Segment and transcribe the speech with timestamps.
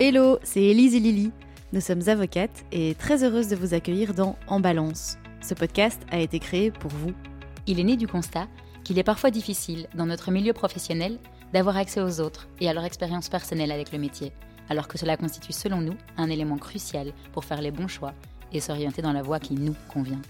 [0.00, 1.32] Hello, c'est Élise et Lily.
[1.72, 5.18] Nous sommes avocates et très heureuses de vous accueillir dans En Balance.
[5.42, 7.10] Ce podcast a été créé pour vous.
[7.66, 8.46] Il est né du constat
[8.84, 11.18] qu'il est parfois difficile, dans notre milieu professionnel,
[11.52, 14.30] d'avoir accès aux autres et à leur expérience personnelle avec le métier,
[14.68, 18.14] alors que cela constitue selon nous un élément crucial pour faire les bons choix
[18.52, 20.22] et s'orienter dans la voie qui nous convient.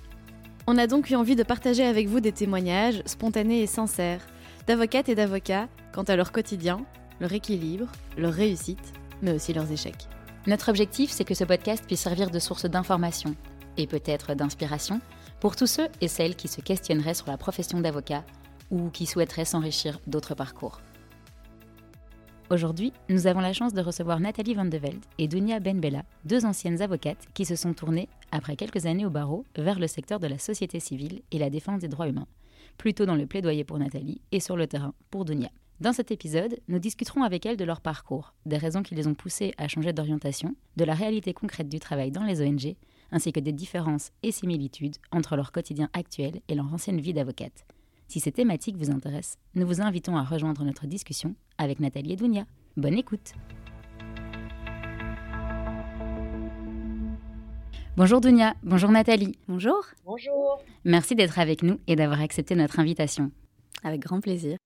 [0.66, 4.26] On a donc eu envie de partager avec vous des témoignages spontanés et sincères
[4.66, 6.80] d'avocates et d'avocats quant à leur quotidien,
[7.20, 10.08] leur équilibre, leur réussite mais aussi leurs échecs.
[10.46, 13.34] Notre objectif, c'est que ce podcast puisse servir de source d'information
[13.76, 15.00] et peut-être d'inspiration
[15.40, 18.24] pour tous ceux et celles qui se questionneraient sur la profession d'avocat
[18.70, 20.80] ou qui souhaiteraient s'enrichir d'autres parcours.
[22.50, 26.46] Aujourd'hui, nous avons la chance de recevoir Nathalie Van de Velde et Dunia Benbella, deux
[26.46, 30.26] anciennes avocates qui se sont tournées, après quelques années au barreau, vers le secteur de
[30.26, 32.26] la société civile et la défense des droits humains,
[32.78, 35.50] plutôt dans le plaidoyer pour Nathalie et sur le terrain pour Dunia.
[35.80, 39.14] Dans cet épisode, nous discuterons avec elles de leur parcours, des raisons qui les ont
[39.14, 42.74] poussées à changer d'orientation, de la réalité concrète du travail dans les ONG,
[43.12, 47.64] ainsi que des différences et similitudes entre leur quotidien actuel et leur ancienne vie d'avocate.
[48.08, 52.16] Si ces thématiques vous intéressent, nous vous invitons à rejoindre notre discussion avec Nathalie et
[52.16, 52.44] Dounia.
[52.76, 53.34] Bonne écoute
[57.96, 59.38] Bonjour Dounia, bonjour Nathalie.
[59.46, 59.84] Bonjour.
[60.04, 60.60] Bonjour.
[60.84, 63.30] Merci d'être avec nous et d'avoir accepté notre invitation.
[63.84, 64.56] Avec grand plaisir.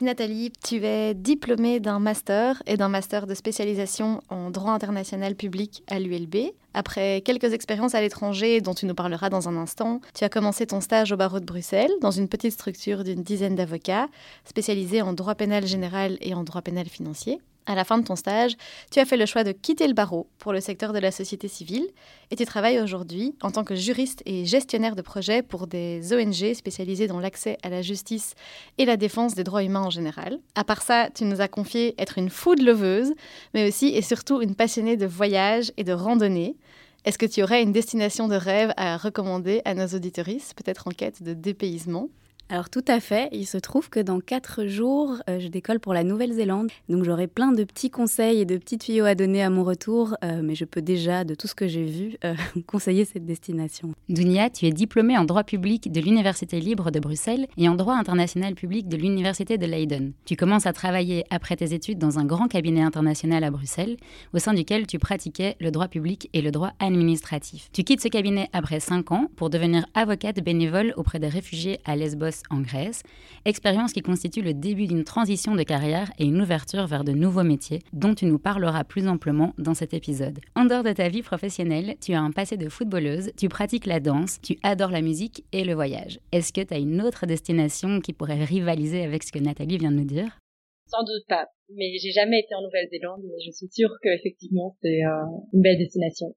[0.00, 5.84] Nathalie, tu es diplômée d'un master et d'un master de spécialisation en droit international public
[5.88, 6.52] à l'ULB.
[6.74, 10.66] Après quelques expériences à l'étranger dont tu nous parleras dans un instant, tu as commencé
[10.66, 14.08] ton stage au barreau de Bruxelles dans une petite structure d'une dizaine d'avocats
[14.44, 17.40] spécialisés en droit pénal général et en droit pénal financier.
[17.66, 18.56] À la fin de ton stage,
[18.90, 21.46] tu as fait le choix de quitter le barreau pour le secteur de la société
[21.46, 21.86] civile
[22.32, 26.54] et tu travailles aujourd'hui en tant que juriste et gestionnaire de projets pour des ONG
[26.54, 28.34] spécialisées dans l'accès à la justice
[28.78, 30.40] et la défense des droits humains en général.
[30.56, 33.12] À part ça, tu nous as confié être une food leveuse,
[33.54, 36.56] mais aussi et surtout une passionnée de voyage et de randonnée.
[37.04, 40.90] Est-ce que tu aurais une destination de rêve à recommander à nos auditoristes, peut-être en
[40.90, 42.08] quête de dépaysement?
[42.52, 45.94] Alors tout à fait, il se trouve que dans quatre jours, euh, je décolle pour
[45.94, 46.68] la Nouvelle-Zélande.
[46.90, 50.14] Donc j'aurai plein de petits conseils et de petits tuyaux à donner à mon retour,
[50.22, 52.34] euh, mais je peux déjà, de tout ce que j'ai vu, euh,
[52.66, 53.94] conseiller cette destination.
[54.10, 57.94] Dunia, tu es diplômée en droit public de l'Université libre de Bruxelles et en droit
[57.94, 60.12] international public de l'Université de Leiden.
[60.26, 63.96] Tu commences à travailler après tes études dans un grand cabinet international à Bruxelles,
[64.34, 67.70] au sein duquel tu pratiquais le droit public et le droit administratif.
[67.72, 71.96] Tu quittes ce cabinet après cinq ans pour devenir avocate bénévole auprès des réfugiés à
[71.96, 73.02] Lesbos en Grèce,
[73.44, 77.42] expérience qui constitue le début d'une transition de carrière et une ouverture vers de nouveaux
[77.42, 80.40] métiers dont tu nous parleras plus amplement dans cet épisode.
[80.54, 84.00] En dehors de ta vie professionnelle, tu as un passé de footballeuse, tu pratiques la
[84.00, 86.18] danse, tu adores la musique et le voyage.
[86.32, 89.90] Est-ce que tu as une autre destination qui pourrait rivaliser avec ce que Nathalie vient
[89.92, 90.38] de nous dire?
[90.86, 95.04] Sans doute pas, mais j'ai jamais été en Nouvelle-Zélande, mais je suis sûre qu'effectivement c'est
[95.04, 96.34] euh, une belle destination.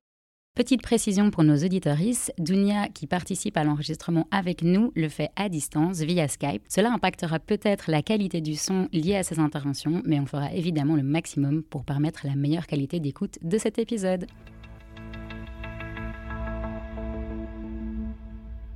[0.55, 5.49] Petite précision pour nos auditorices, Dunia, qui participe à l'enregistrement avec nous, le fait à
[5.49, 6.63] distance via Skype.
[6.69, 10.95] Cela impactera peut-être la qualité du son lié à ces interventions, mais on fera évidemment
[10.95, 14.27] le maximum pour permettre la meilleure qualité d'écoute de cet épisode.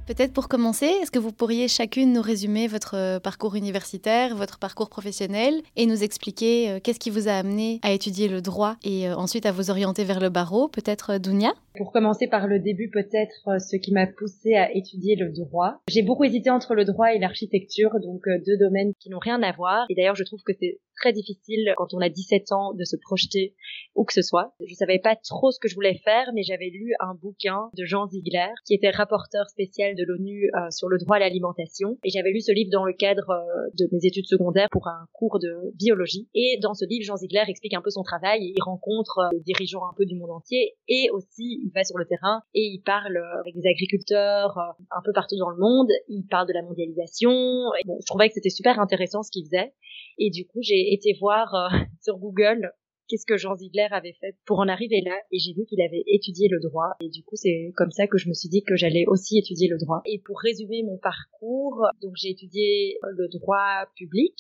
[0.10, 4.58] Peut-être pour commencer, est-ce que vous pourriez chacune nous résumer votre euh, parcours universitaire, votre
[4.58, 8.78] parcours professionnel et nous expliquer euh, qu'est-ce qui vous a amené à étudier le droit
[8.84, 10.68] et euh, ensuite à vous orienter vers le barreau?
[10.68, 11.54] Peut-être Dounia?
[11.78, 15.80] Pour commencer par le début, peut-être ce qui m'a poussé à étudier le droit.
[15.88, 19.52] J'ai beaucoup hésité entre le droit et l'architecture, donc deux domaines qui n'ont rien à
[19.52, 19.86] voir.
[19.90, 22.96] Et d'ailleurs, je trouve que c'est très difficile quand on a 17 ans de se
[22.98, 23.56] projeter
[23.96, 24.54] où que ce soit.
[24.66, 27.86] Je savais pas trop ce que je voulais faire, mais j'avais lu un bouquin de
[27.86, 31.98] Jean Ziegler, qui était rapporteur spécial l'ONU euh, sur le droit à l'alimentation.
[32.04, 35.06] Et j'avais lu ce livre dans le cadre euh, de mes études secondaires pour un
[35.14, 36.30] cours de biologie.
[36.34, 38.54] Et dans ce livre, Jean Ziegler explique un peu son travail.
[38.56, 40.76] Il rencontre euh, des dirigeants un peu du monde entier.
[40.88, 44.58] Et aussi, il va sur le terrain et il parle avec des agriculteurs
[44.92, 45.90] un peu partout dans le monde.
[46.08, 47.32] Il parle de la mondialisation.
[47.80, 49.74] Et bon, je trouvais que c'était super intéressant ce qu'il faisait.
[50.18, 51.54] Et du coup, j'ai été voir
[52.02, 52.72] sur Google
[53.10, 55.18] qu'est-ce que Jean Ziegler avait fait pour en arriver là.
[55.32, 56.96] Et j'ai vu qu'il avait étudié le droit.
[57.02, 59.68] Et du coup c'est comme ça que je me suis dit que j'allais aussi étudier
[59.68, 60.02] le droit.
[60.06, 64.36] Et pour résumer mon parcours donc j'ai étudié le droit public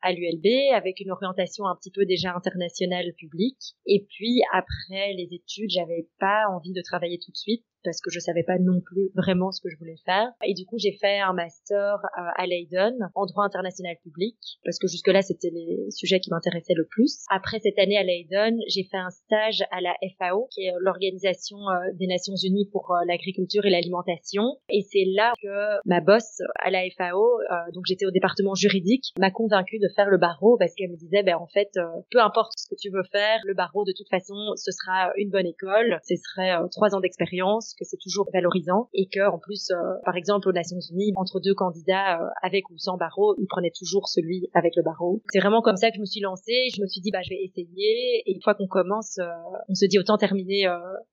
[0.00, 3.76] à l'ULB avec une orientation un petit peu déjà internationale publique.
[3.86, 8.10] Et puis après les études j'avais pas envie de travailler tout de suite parce que
[8.10, 10.32] je savais pas non plus vraiment ce que je voulais faire.
[10.44, 14.78] Et du coup, j'ai fait un master euh, à Leiden en droit international public parce
[14.78, 17.24] que jusque-là, c'était les sujets qui m'intéressaient le plus.
[17.30, 21.58] Après cette année à Leiden, j'ai fait un stage à la FAO, qui est l'organisation
[21.58, 24.42] euh, des Nations Unies pour euh, l'agriculture et l'alimentation.
[24.70, 27.38] Et c'est là que ma boss à la FAO,
[27.72, 31.22] donc j'étais au département juridique, m'a convaincue de faire le barreau parce qu'elle me disait,
[31.22, 31.70] ben en fait,
[32.10, 35.30] peu importe ce que tu veux faire, le barreau de toute façon, ce sera une
[35.30, 39.70] bonne école, ce serait trois ans d'expérience que c'est toujours valorisant et que en plus,
[39.70, 43.46] euh, par exemple aux Nations Unies, entre deux candidats euh, avec ou sans barreau, ils
[43.46, 45.22] prenaient toujours celui avec le barreau.
[45.32, 46.68] C'est vraiment comme ça que je me suis lancée.
[46.74, 49.26] Je me suis dit bah je vais essayer et une fois qu'on commence, euh,
[49.68, 50.66] on se dit autant terminer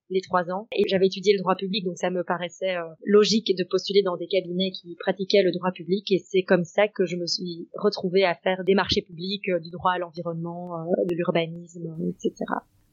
[0.10, 0.68] les trois ans.
[0.72, 4.28] Et j'avais étudié le droit public, donc ça me paraissait logique de postuler dans des
[4.28, 6.12] cabinets qui pratiquaient le droit public.
[6.12, 9.70] Et c'est comme ça que je me suis retrouvée à faire des marchés publics, du
[9.70, 12.46] droit à l'environnement, de l'urbanisme, etc.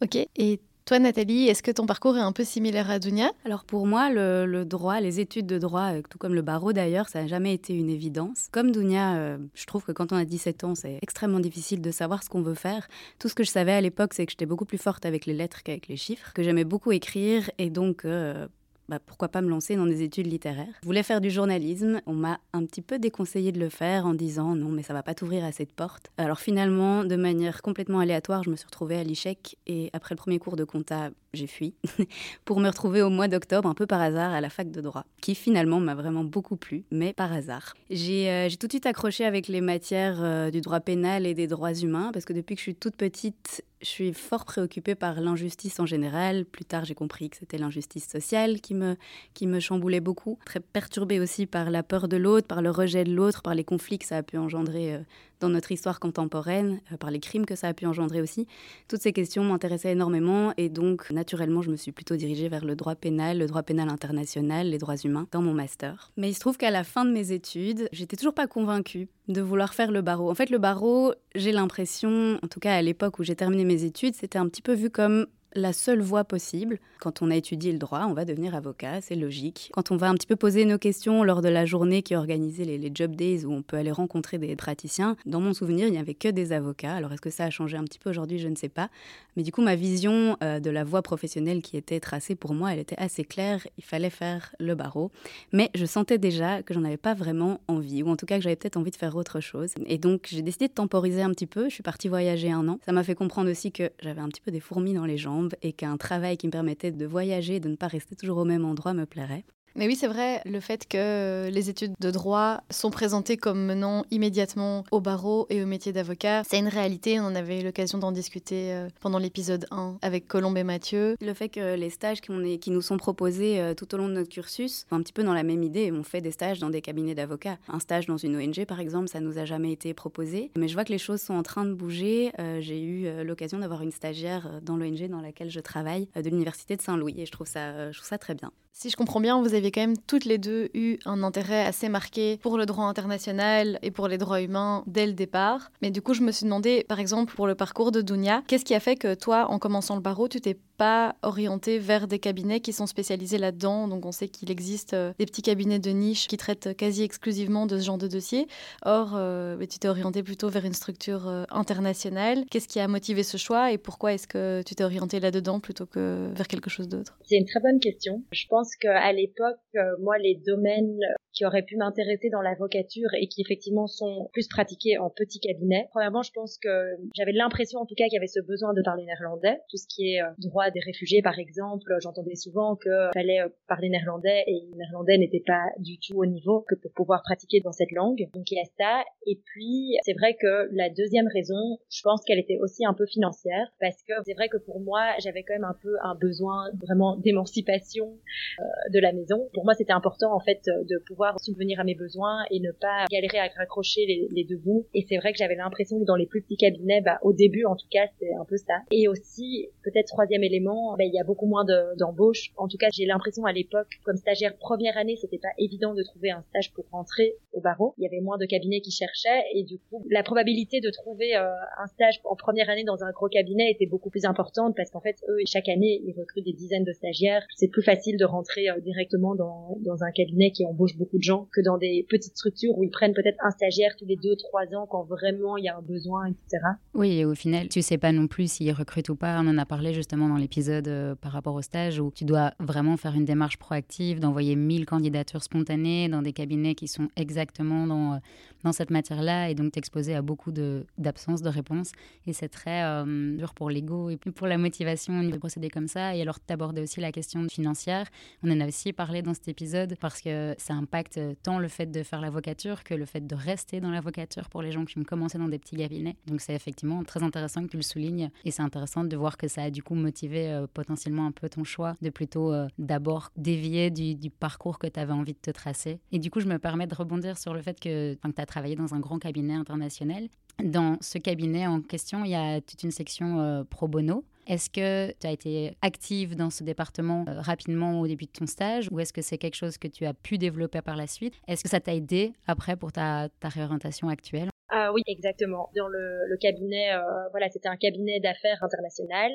[0.02, 0.16] Ok.
[0.36, 3.30] Et toi, Nathalie, est-ce que ton parcours est un peu similaire à Dunia?
[3.44, 7.08] Alors pour moi, le, droit, les études de droit, euh, tout comme le barreau d'ailleurs,
[7.08, 8.48] ça n'a jamais été une évidence.
[8.50, 11.90] Comme Dunia, euh, je trouve que quand on a 17 ans, c'est extrêmement difficile de
[11.92, 12.88] savoir ce qu'on veut faire.
[13.20, 15.34] Tout ce que je savais à l'époque, c'est que j'étais beaucoup plus forte avec les
[15.34, 18.04] lettres qu'avec les chiffres, que j'aimais beaucoup écrire et donc...
[18.04, 18.48] Euh,
[18.88, 20.74] bah, pourquoi pas me lancer dans des études littéraires.
[20.82, 24.14] Je voulais faire du journalisme, on m'a un petit peu déconseillé de le faire en
[24.14, 26.10] disant non mais ça va pas t'ouvrir à cette porte.
[26.18, 30.18] Alors finalement, de manière complètement aléatoire, je me suis retrouvée à l'ICHEC et après le
[30.18, 31.74] premier cours de compta, j'ai fui
[32.44, 35.04] pour me retrouver au mois d'octobre un peu par hasard à la fac de droit,
[35.20, 37.74] qui finalement m'a vraiment beaucoup plu, mais par hasard.
[37.90, 41.46] J'ai euh, tout de suite accroché avec les matières euh, du droit pénal et des
[41.46, 45.20] droits humains parce que depuis que je suis toute petite, je suis fort préoccupée par
[45.20, 46.44] l'injustice en général.
[46.44, 48.96] Plus tard, j'ai compris que c'était l'injustice sociale qui me,
[49.34, 50.38] qui me chamboulait beaucoup.
[50.44, 53.64] Très perturbée aussi par la peur de l'autre, par le rejet de l'autre, par les
[53.64, 54.98] conflits que ça a pu engendrer euh,
[55.42, 58.46] dans notre histoire contemporaine, euh, par les crimes que ça a pu engendrer aussi.
[58.88, 62.76] Toutes ces questions m'intéressaient énormément et donc naturellement je me suis plutôt dirigée vers le
[62.76, 66.10] droit pénal, le droit pénal international, les droits humains dans mon master.
[66.16, 69.40] Mais il se trouve qu'à la fin de mes études, j'étais toujours pas convaincue de
[69.40, 70.30] vouloir faire le barreau.
[70.30, 73.84] En fait, le barreau, j'ai l'impression, en tout cas à l'époque où j'ai terminé mes
[73.84, 76.78] études, c'était un petit peu vu comme la seule voie possible.
[77.00, 79.70] Quand on a étudié le droit, on va devenir avocat, c'est logique.
[79.72, 82.16] Quand on va un petit peu poser nos questions lors de la journée qui est
[82.16, 85.92] organisée, les, job days, où on peut aller rencontrer des praticiens, dans mon souvenir, il
[85.92, 86.94] n'y avait que des avocats.
[86.94, 88.38] Alors est-ce que ça a changé un petit peu aujourd'hui?
[88.38, 88.88] Je ne sais pas.
[89.36, 92.72] Mais du coup, ma vision euh, de la voie professionnelle qui était tracée pour moi,
[92.72, 93.66] elle était assez claire.
[93.78, 95.10] Il fallait faire le barreau.
[95.52, 98.42] Mais je sentais déjà que j'en avais pas vraiment envie, ou en tout cas que
[98.42, 99.74] j'avais peut-être envie de faire autre chose.
[99.86, 101.68] Et donc j'ai décidé de temporiser un petit peu.
[101.68, 102.78] Je suis partie voyager un an.
[102.84, 105.41] Ça m'a fait comprendre aussi que j'avais un petit peu des fourmis dans les jambes
[105.62, 108.64] et qu'un travail qui me permettait de voyager, de ne pas rester toujours au même
[108.64, 109.44] endroit me plairait.
[109.74, 114.04] Mais oui, c'est vrai, le fait que les études de droit sont présentées comme menant
[114.10, 117.20] immédiatement au barreau et au métier d'avocat, c'est une réalité.
[117.20, 121.16] On en avait l'occasion d'en discuter euh, pendant l'épisode 1 avec Colombe et Mathieu.
[121.20, 124.28] Le fait que les stages qui, nous sont proposés euh, tout au long de notre
[124.28, 127.14] cursus, un petit peu dans la même idée, on fait des stages dans des cabinets
[127.14, 127.58] d'avocats.
[127.68, 130.50] Un stage dans une ONG, par exemple, ça nous a jamais été proposé.
[130.56, 132.32] Mais je vois que les choses sont en train de bouger.
[132.38, 136.76] Euh, j'ai eu l'occasion d'avoir une stagiaire dans l'ONG dans laquelle je travaille, de l'Université
[136.76, 138.52] de Saint-Louis, et je trouve ça très bien.
[138.74, 141.88] Si je comprends bien, vous aviez quand même toutes les deux eu un intérêt assez
[141.88, 145.70] marqué pour le droit international et pour les droits humains dès le départ.
[145.82, 148.64] Mais du coup, je me suis demandé, par exemple, pour le parcours de Dunia, qu'est-ce
[148.64, 152.18] qui a fait que toi, en commençant le barreau, tu t'es pas orienté vers des
[152.18, 153.88] cabinets qui sont spécialisés là-dedans?
[153.88, 157.66] Donc on sait qu'il existe euh, des petits cabinets de niche qui traitent quasi exclusivement
[157.66, 158.48] de ce genre de dossier.
[158.84, 162.44] Or, euh, tu t'es orienté plutôt vers une structure euh, internationale.
[162.50, 165.86] Qu'est-ce qui a motivé ce choix et pourquoi est-ce que tu t'es orienté là-dedans plutôt
[165.86, 167.16] que vers quelque chose d'autre?
[167.22, 168.22] C'est une très bonne question.
[168.32, 169.58] Je pense qu'à l'époque,
[170.00, 170.98] moi, les domaines
[171.32, 175.86] qui auraient pu m'intéresser dans l'avocature et qui effectivement sont plus pratiqués en petits cabinets.
[175.90, 176.68] Premièrement, je pense que
[177.14, 179.86] j'avais l'impression en tout cas qu'il y avait ce besoin de parler néerlandais, tout ce
[179.88, 184.60] qui est droit des réfugiés, par exemple, j'entendais souvent qu'il fallait euh, parler néerlandais et
[184.70, 188.28] le néerlandais n'était pas du tout au niveau que pour pouvoir pratiquer dans cette langue.
[188.34, 189.04] Donc il y a ça.
[189.26, 193.06] Et puis, c'est vrai que la deuxième raison, je pense qu'elle était aussi un peu
[193.06, 196.70] financière parce que c'est vrai que pour moi, j'avais quand même un peu un besoin
[196.84, 198.51] vraiment d'émancipation euh,
[198.92, 199.48] de la maison.
[199.54, 203.06] Pour moi, c'était important en fait de pouvoir subvenir à mes besoins et ne pas
[203.10, 204.86] galérer à raccrocher les, les deux bouts.
[204.94, 207.64] Et c'est vrai que j'avais l'impression que dans les plus petits cabinets, bah, au début
[207.64, 208.74] en tout cas, c'est un peu ça.
[208.90, 211.64] Et aussi, peut-être troisième élément, ben, il y a beaucoup moins
[211.96, 212.52] d'embauches.
[212.56, 216.02] en tout cas, j'ai l'impression à l'époque, comme stagiaire première année, c'était pas évident de
[216.02, 217.94] trouver un stage pour rentrer au barreau.
[217.98, 221.36] Il y avait moins de cabinets qui cherchaient et du coup, la probabilité de trouver
[221.36, 224.90] euh, un stage en première année dans un gros cabinet était beaucoup plus importante parce
[224.90, 227.46] qu'en fait, eux, chaque année, ils recrutent des dizaines de stagiaires.
[227.56, 231.22] C'est plus facile de rentrer euh, directement dans, dans un cabinet qui embauche beaucoup de
[231.22, 234.36] gens que dans des petites structures où ils prennent peut-être un stagiaire tous les deux,
[234.36, 236.62] trois ans quand vraiment il y a un besoin, etc.
[236.94, 239.40] Oui, et au final, tu sais pas non plus s'ils recrutent ou pas.
[239.40, 242.52] On en a parlé justement dans l'épisode euh, par rapport au stage où tu dois
[242.60, 247.86] vraiment faire une démarche proactive, d'envoyer 1000 candidatures spontanées dans des cabinets qui sont exactement
[247.86, 248.18] dans, euh,
[248.64, 251.92] dans cette matière-là et donc t'exposer à beaucoup d'absence de, réponses.
[252.26, 256.16] Et c'est très euh, dur pour l'ego et pour la motivation de procéder comme ça.
[256.16, 258.06] Et alors, d'aborder aussi la question financière.
[258.42, 261.86] On en a aussi parlé dans cet épisode parce que ça impacte tant le fait
[261.86, 265.04] de faire l'avocature que le fait de rester dans l'avocature pour les gens qui ont
[265.04, 266.16] commencé dans des petits cabinets.
[266.26, 269.48] Donc, c'est effectivement très intéressant que tu le soulignes et c'est intéressant de voir que
[269.48, 273.30] ça a du coup motivé euh, potentiellement un peu ton choix de plutôt euh, d'abord
[273.36, 276.00] dévier du, parcours que tu avais envie de te tracer.
[276.10, 278.46] Et du coup, je me permets de rebondir sur le fait que, que tu as
[278.52, 280.28] travaillé dans un grand cabinet international.
[280.62, 284.24] Dans ce cabinet en question, il y a toute une section euh, pro bono.
[284.46, 288.46] Est-ce que tu as été active dans ce département euh, rapidement au début de ton
[288.46, 291.34] stage ou est-ce que c'est quelque chose que tu as pu développer par la suite?
[291.48, 294.50] Est-ce que ça t'a aidé après pour ta, ta réorientation actuelle?
[294.68, 295.70] Ah oui, exactement.
[295.76, 299.30] Dans le, le cabinet, euh, voilà, c'était un cabinet d'affaires international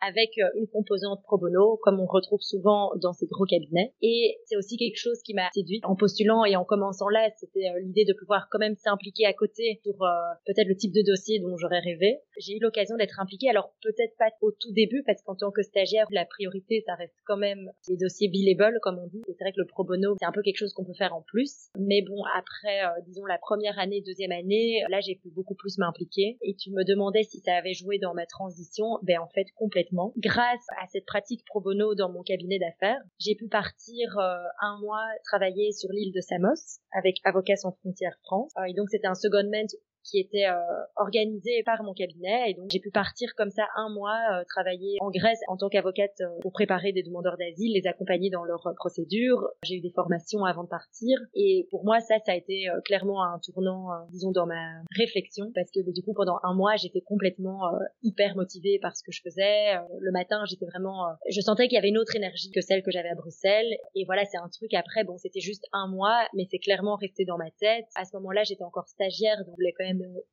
[0.00, 3.92] avec euh, une composante pro bono, comme on retrouve souvent dans ces gros cabinets.
[4.02, 7.68] Et c'est aussi quelque chose qui m'a séduite en postulant et en commençant là, c'était
[7.68, 10.10] euh, l'idée de pouvoir quand même s'impliquer à côté pour euh,
[10.46, 12.20] peut-être le type de dossier dont j'aurais rêvé.
[12.38, 15.62] J'ai eu l'occasion d'être impliquée, alors peut-être pas au tout début, parce qu'en tant que
[15.62, 19.22] stagiaire, la priorité, ça reste quand même les dossiers billable, comme on dit.
[19.28, 21.14] Et c'est vrai que le pro bono, c'est un peu quelque chose qu'on peut faire
[21.14, 21.68] en plus.
[21.78, 26.38] Mais bon, après, disons, la première année, deuxième année, là, j'ai pu beaucoup plus m'impliquer.
[26.42, 28.98] Et tu me demandais si ça avait joué dans ma transition.
[29.02, 33.34] Ben, en fait, complètement Grâce à cette pratique pro bono dans mon cabinet d'affaires, j'ai
[33.34, 38.52] pu partir euh, un mois travailler sur l'île de Samos avec Avocats sans frontières France.
[38.58, 39.66] Euh, et donc c'était un secondment
[40.04, 40.54] qui était euh,
[40.96, 44.96] organisé par mon cabinet et donc j'ai pu partir comme ça un mois euh, travailler
[45.00, 48.72] en Grèce en tant qu'avocate euh, pour préparer des demandeurs d'asile, les accompagner dans leurs
[48.76, 49.48] procédures.
[49.62, 53.22] J'ai eu des formations avant de partir et pour moi ça ça a été clairement
[53.22, 57.60] un tournant disons dans ma réflexion parce que du coup pendant un mois j'étais complètement
[58.02, 59.74] hyper motivée par ce que je faisais.
[60.00, 62.90] le matin j'étais vraiment je sentais qu'il y avait une autre énergie que celle que
[62.90, 66.46] j'avais à Bruxelles et voilà c'est un truc après bon c'était juste un mois mais
[66.50, 67.86] c'est clairement resté dans ma tête.
[67.94, 69.56] À ce moment-là j'étais encore stagiaire donc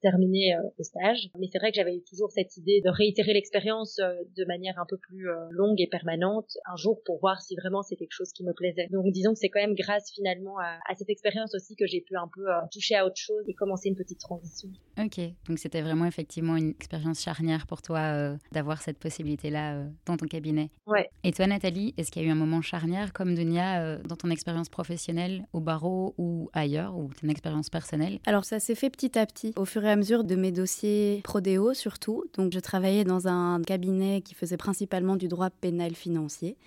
[0.02, 1.30] terminer euh, le stage.
[1.40, 4.86] Mais c'est vrai que j'avais toujours cette idée de réitérer l'expérience euh, de manière un
[4.88, 8.32] peu plus euh, longue et permanente un jour pour voir si vraiment c'est quelque chose
[8.34, 8.88] qui me plaisait.
[8.92, 12.16] Donc disons que c'est quand même grâce finalement à, cette expérience aussi que j'ai pu
[12.16, 14.70] un peu toucher à autre chose et commencer une petite transition.
[14.98, 20.26] Ok, donc c'était vraiment effectivement une expérience charnière pour toi d'avoir cette possibilité-là dans ton
[20.26, 20.72] cabinet.
[20.88, 21.10] Ouais.
[21.24, 24.30] Et toi Nathalie, est-ce qu'il y a eu un moment charnière comme Dunia dans ton
[24.30, 28.20] expérience professionnelle au barreau ou ailleurs ou ton expérience personnelle?
[28.26, 31.22] Alors ça s'est fait petit à petit au fur et à mesure de mes dossiers
[31.24, 32.25] prodéo surtout.
[32.36, 36.58] Donc je travaillais dans un cabinet qui faisait principalement du droit pénal financier.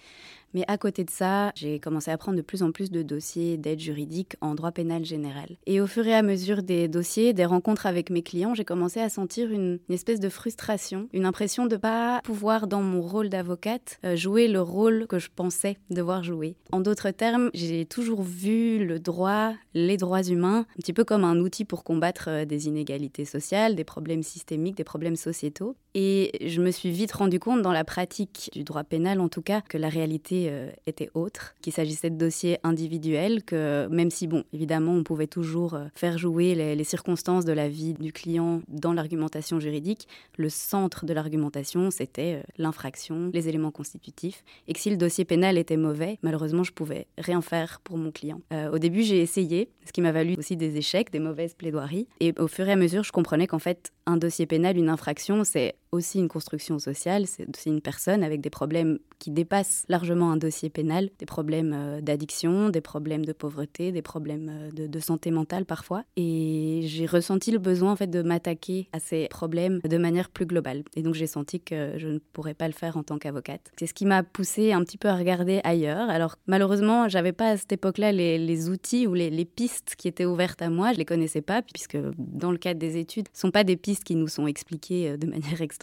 [0.54, 3.56] Mais à côté de ça, j'ai commencé à prendre de plus en plus de dossiers
[3.56, 5.56] d'aide juridique en droit pénal général.
[5.66, 9.00] Et au fur et à mesure des dossiers, des rencontres avec mes clients, j'ai commencé
[9.00, 13.28] à sentir une, espèce de frustration, une impression de ne pas pouvoir, dans mon rôle
[13.28, 16.56] d'avocate, euh, jouer le rôle que je pensais devoir jouer.
[16.72, 21.24] En d'autres termes, j'ai toujours vu le droit, les droits humains, un petit peu comme
[21.24, 25.76] un outil pour combattre euh, des inégalités sociales, des problèmes systémiques, des problèmes sociétaux.
[25.94, 29.42] Et je me suis vite rendu compte dans la pratique du droit pénal, en tout
[29.42, 34.26] cas, que la réalité euh, était autre, qu'il s'agissait de dossiers individuels, que même si,
[34.26, 38.62] bon, évidemment, on pouvait toujours euh, faire jouer les, circonstances de la vie du client
[38.68, 44.80] dans l'argumentation juridique, le centre de l'argumentation, c'était euh, l'infraction, les éléments constitutifs, et que
[44.80, 48.40] si le dossier pénal était mauvais, malheureusement, je pouvais rien faire pour mon client.
[48.72, 52.34] au début, j'ai essayé, ce qui m'a valu aussi des échecs, des mauvaises plaidoiries, et
[52.38, 55.74] au fur et à mesure, je comprenais qu'en fait, un dossier pénal, une infraction, c'est
[55.92, 60.36] aussi une construction sociale, c'est aussi une personne avec des problèmes qui dépassent largement un
[60.36, 65.30] dossier pénal, des problèmes euh, d'addiction, des problèmes de pauvreté, des problèmes euh, de, santé
[65.30, 66.04] mentale parfois.
[66.16, 70.46] Et j'ai ressenti le besoin en fait de m'attaquer à ces problèmes de manière plus
[70.46, 70.84] globale.
[70.94, 73.72] Et donc j'ai senti que je ne pourrais pas le faire en tant qu'avocate.
[73.78, 76.08] C'est ce qui m'a poussé un petit peu à regarder ailleurs.
[76.08, 80.24] Alors malheureusement, j'avais pas à cette époque-là les, outils ou les, les, pistes qui étaient
[80.24, 80.92] ouvertes à moi.
[80.92, 84.04] Je les connaissais pas puisque dans le cadre des études, ce sont pas des pistes
[84.04, 85.79] qui nous sont expliquées euh, de manière extrêmement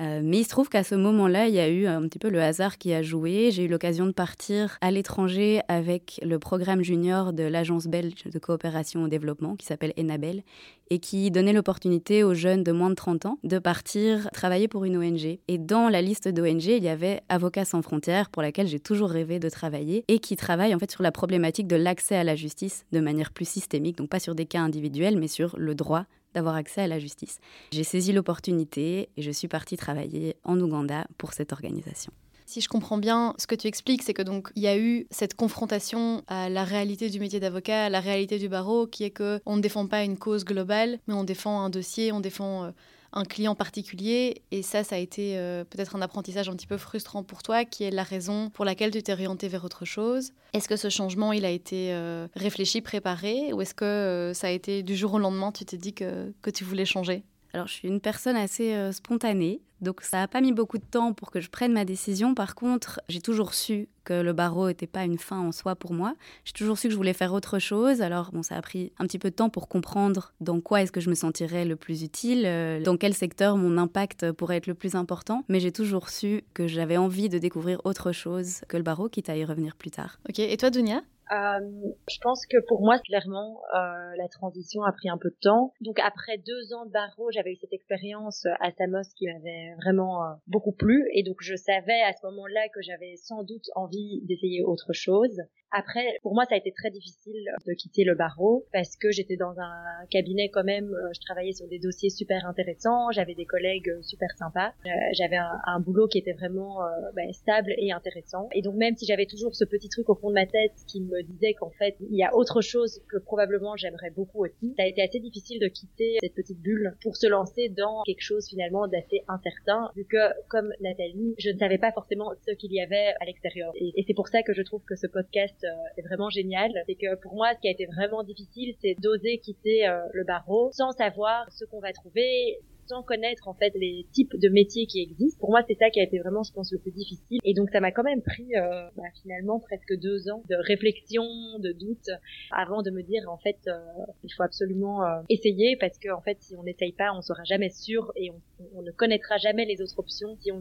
[0.00, 2.30] euh, mais il se trouve qu'à ce moment-là, il y a eu un petit peu
[2.30, 3.50] le hasard qui a joué.
[3.50, 8.38] J'ai eu l'occasion de partir à l'étranger avec le programme junior de l'Agence belge de
[8.38, 10.42] coopération au développement qui s'appelle Enabel
[10.88, 14.84] et qui donnait l'opportunité aux jeunes de moins de 30 ans de partir travailler pour
[14.84, 15.38] une ONG.
[15.48, 19.10] Et dans la liste d'ONG, il y avait Avocats sans frontières pour laquelle j'ai toujours
[19.10, 22.36] rêvé de travailler et qui travaille en fait sur la problématique de l'accès à la
[22.36, 26.06] justice de manière plus systémique, donc pas sur des cas individuels, mais sur le droit
[26.34, 27.38] d'avoir accès à la justice.
[27.72, 32.12] J'ai saisi l'opportunité et je suis partie travailler en Ouganda pour cette organisation.
[32.50, 35.06] Si je comprends bien, ce que tu expliques, c'est que donc il y a eu
[35.12, 39.10] cette confrontation à la réalité du métier d'avocat, à la réalité du barreau, qui est
[39.10, 42.64] que on ne défend pas une cause globale, mais on défend un dossier, on défend
[42.64, 42.70] euh,
[43.12, 44.42] un client particulier.
[44.50, 47.64] Et ça, ça a été euh, peut-être un apprentissage un petit peu frustrant pour toi,
[47.64, 50.32] qui est la raison pour laquelle tu t'es orienté vers autre chose.
[50.52, 54.50] Est-ce que ce changement, il a été euh, réfléchi, préparé, ou est-ce que ça a
[54.50, 57.22] été du jour au lendemain, tu t'es dit que, que tu voulais changer?
[57.52, 60.84] Alors, je suis une personne assez euh, spontanée, donc ça n'a pas mis beaucoup de
[60.84, 62.34] temps pour que je prenne ma décision.
[62.34, 65.92] Par contre, j'ai toujours su que le barreau n'était pas une fin en soi pour
[65.92, 66.14] moi.
[66.44, 68.02] J'ai toujours su que je voulais faire autre chose.
[68.02, 70.92] Alors, bon, ça a pris un petit peu de temps pour comprendre dans quoi est-ce
[70.92, 74.66] que je me sentirais le plus utile, euh, dans quel secteur mon impact pourrait être
[74.66, 75.44] le plus important.
[75.48, 79.28] Mais j'ai toujours su que j'avais envie de découvrir autre chose que le barreau, quitte
[79.28, 80.20] à y revenir plus tard.
[80.28, 81.02] Ok, et toi, Dunia?
[81.32, 85.38] Euh, je pense que pour moi, clairement, euh, la transition a pris un peu de
[85.40, 85.72] temps.
[85.80, 90.24] Donc après deux ans de barreau, j'avais eu cette expérience à Samos qui m'avait vraiment
[90.24, 91.08] euh, beaucoup plu.
[91.14, 95.40] Et donc je savais à ce moment-là que j'avais sans doute envie d'essayer autre chose.
[95.72, 99.36] Après, pour moi, ça a été très difficile de quitter le barreau parce que j'étais
[99.36, 103.46] dans un cabinet quand même, euh, je travaillais sur des dossiers super intéressants, j'avais des
[103.46, 106.80] collègues euh, super sympas, euh, j'avais un, boulot qui était vraiment
[107.14, 108.48] ben, stable et intéressant.
[108.52, 111.00] Et donc même si j'avais toujours ce petit truc au fond de ma tête qui
[111.00, 114.82] me disait qu'en fait, il y a autre chose que probablement j'aimerais beaucoup aussi, ça
[114.82, 118.46] a été assez difficile de quitter cette petite bulle pour se lancer dans quelque chose
[118.46, 122.80] finalement d'assez incertain, vu que comme Nathalie, je ne savais pas forcément ce qu'il y
[122.80, 123.72] avait à l'extérieur.
[123.76, 126.70] Et c'est pour ça que je trouve que ce podcast euh, est vraiment génial.
[126.86, 130.24] C'est que pour moi, ce qui a été vraiment difficile, c'est d'oser quitter euh, le
[130.24, 132.58] barreau sans savoir ce qu'on va trouver,
[132.90, 135.38] sans connaître en fait les types de métiers qui existent.
[135.38, 137.38] Pour moi, c'est ça qui a été vraiment, je pense, le plus difficile.
[137.44, 141.24] Et donc, ça m'a quand même pris euh, bah, finalement presque deux ans de réflexion,
[141.60, 142.10] de doute,
[142.50, 143.78] avant de me dire en fait, euh,
[144.24, 147.44] il faut absolument euh, essayer parce que en fait, si on n'essaye pas, on sera
[147.44, 148.40] jamais sûr et on,
[148.74, 150.60] on, ne connaîtra jamais les autres options si on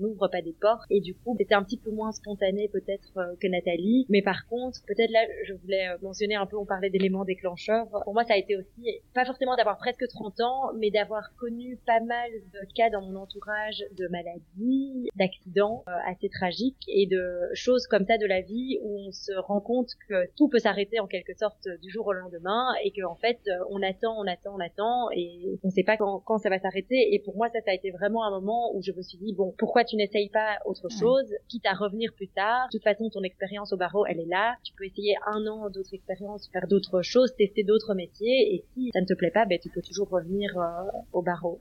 [0.00, 0.84] n'ouvre pas des portes.
[0.90, 4.48] Et du coup, c'était un petit peu moins spontané peut-être euh, que Nathalie, mais par
[4.48, 7.86] contre, peut-être là, je voulais mentionner un peu, on parlait d'éléments déclencheurs.
[8.04, 11.67] Pour moi, ça a été aussi pas forcément d'avoir presque 30 ans, mais d'avoir connu
[11.86, 17.50] pas mal de cas dans mon entourage de maladies, d'accidents euh, assez tragiques et de
[17.54, 21.00] choses comme ça de la vie où on se rend compte que tout peut s'arrêter
[21.00, 24.26] en quelque sorte du jour au lendemain et que en fait euh, on attend, on
[24.26, 27.14] attend, on attend et on sait pas quand, quand ça va s'arrêter.
[27.14, 29.32] Et pour moi ça, ça a été vraiment un moment où je me suis dit
[29.34, 32.68] bon pourquoi tu n'essayes pas autre chose, quitte à revenir plus tard.
[32.72, 34.56] De toute façon ton expérience au barreau elle est là.
[34.64, 38.90] Tu peux essayer un an d'autres expériences, faire d'autres choses, tester d'autres métiers et si
[38.92, 41.57] ça ne te plaît pas, ben tu peux toujours revenir euh, au barreau.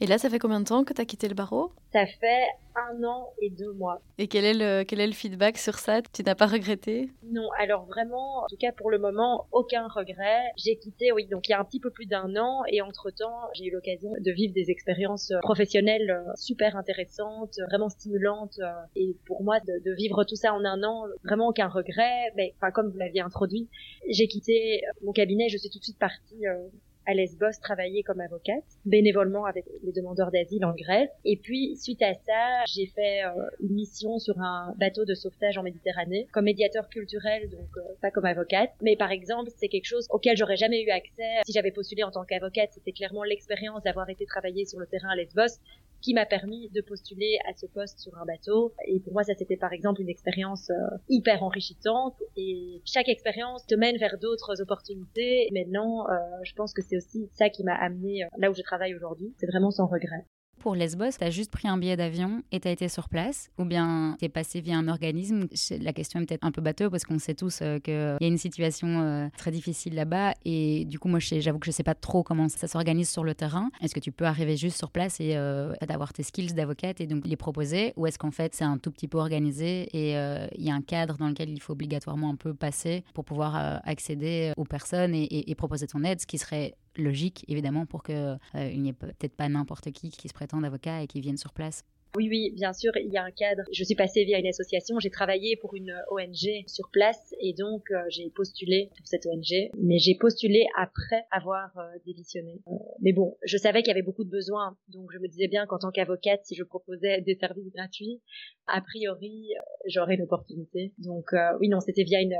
[0.00, 1.72] Et là, ça fait combien de temps que tu as quitté le barreau?
[1.92, 2.44] Ça fait
[2.76, 4.00] un an et deux mois.
[4.18, 6.02] Et quel est le, quel est le feedback sur ça?
[6.02, 7.08] Tu n'as pas regretté?
[7.22, 10.40] Non, alors vraiment, en tout cas pour le moment, aucun regret.
[10.56, 13.38] J'ai quitté, oui, donc il y a un petit peu plus d'un an et entre-temps,
[13.54, 18.58] j'ai eu l'occasion de vivre des expériences professionnelles euh, super intéressantes, vraiment stimulantes.
[18.58, 22.32] Euh, et pour moi, de, de vivre tout ça en un an, vraiment aucun regret.
[22.36, 23.68] Mais, enfin, comme vous l'aviez introduit,
[24.10, 26.68] j'ai quitté mon cabinet, je suis tout de suite partie euh,
[27.06, 31.10] à Lesbos travailler comme avocate, bénévolement avec les demandeurs d'asile en Grèce.
[31.24, 35.58] Et puis, suite à ça, j'ai fait euh, une mission sur un bateau de sauvetage
[35.58, 38.70] en Méditerranée, comme médiateur culturel, donc euh, pas comme avocate.
[38.82, 42.10] Mais par exemple, c'est quelque chose auquel j'aurais jamais eu accès si j'avais postulé en
[42.10, 42.70] tant qu'avocate.
[42.72, 45.60] C'était clairement l'expérience d'avoir été travailler sur le terrain à Lesbos
[46.04, 48.74] qui m'a permis de postuler à ce poste sur un bateau.
[48.86, 52.14] Et pour moi, ça c'était par exemple une expérience euh, hyper enrichissante.
[52.36, 55.48] Et chaque expérience te mène vers d'autres opportunités.
[55.52, 58.60] Maintenant, euh, je pense que c'est aussi ça qui m'a amené euh, là où je
[58.60, 59.32] travaille aujourd'hui.
[59.38, 60.26] C'est vraiment sans regret
[60.64, 63.50] pour Lesbos, tu as juste pris un billet d'avion et tu as été sur place
[63.58, 65.46] Ou bien tu es passé via un organisme?
[65.82, 68.26] La question est peut-être un peu bateau parce qu'on sait tous euh, qu'il y a
[68.26, 70.32] une situation euh, très difficile là-bas.
[70.46, 73.34] Et du coup, moi, j'avoue que je sais pas trop comment ça s'organise sur le
[73.34, 73.68] terrain.
[73.82, 77.06] Est-ce que tu peux arriver juste sur place et euh, avoir tes skills d'avocate et
[77.06, 80.12] donc les proposer Ou est-ce qu'en fait, c'est un tout petit peu organisé et
[80.56, 83.82] il y a un cadre dans lequel il faut obligatoirement un peu passer pour pouvoir
[83.84, 88.14] accéder aux personnes et, et proposer ton aide, ce qui serait logique, évidemment, pour qu'il
[88.14, 91.52] euh, n'y ait peut-être pas n'importe qui qui se prétende avocat et qui vienne sur
[91.52, 91.84] place.
[92.16, 93.62] Oui, oui, bien sûr, il y a un cadre.
[93.72, 97.90] Je suis passée via une association, j'ai travaillé pour une ONG sur place et donc
[97.90, 102.60] euh, j'ai postulé pour cette ONG, mais j'ai postulé après avoir euh, démissionné.
[103.00, 105.66] mais bon, je savais qu'il y avait beaucoup de besoins, donc je me disais bien
[105.66, 108.20] qu'en tant qu'avocate, si je proposais des services gratuits,
[108.68, 109.48] a priori,
[109.86, 110.92] j'aurais une opportunité.
[110.98, 112.36] Donc oui, non, c'était via une,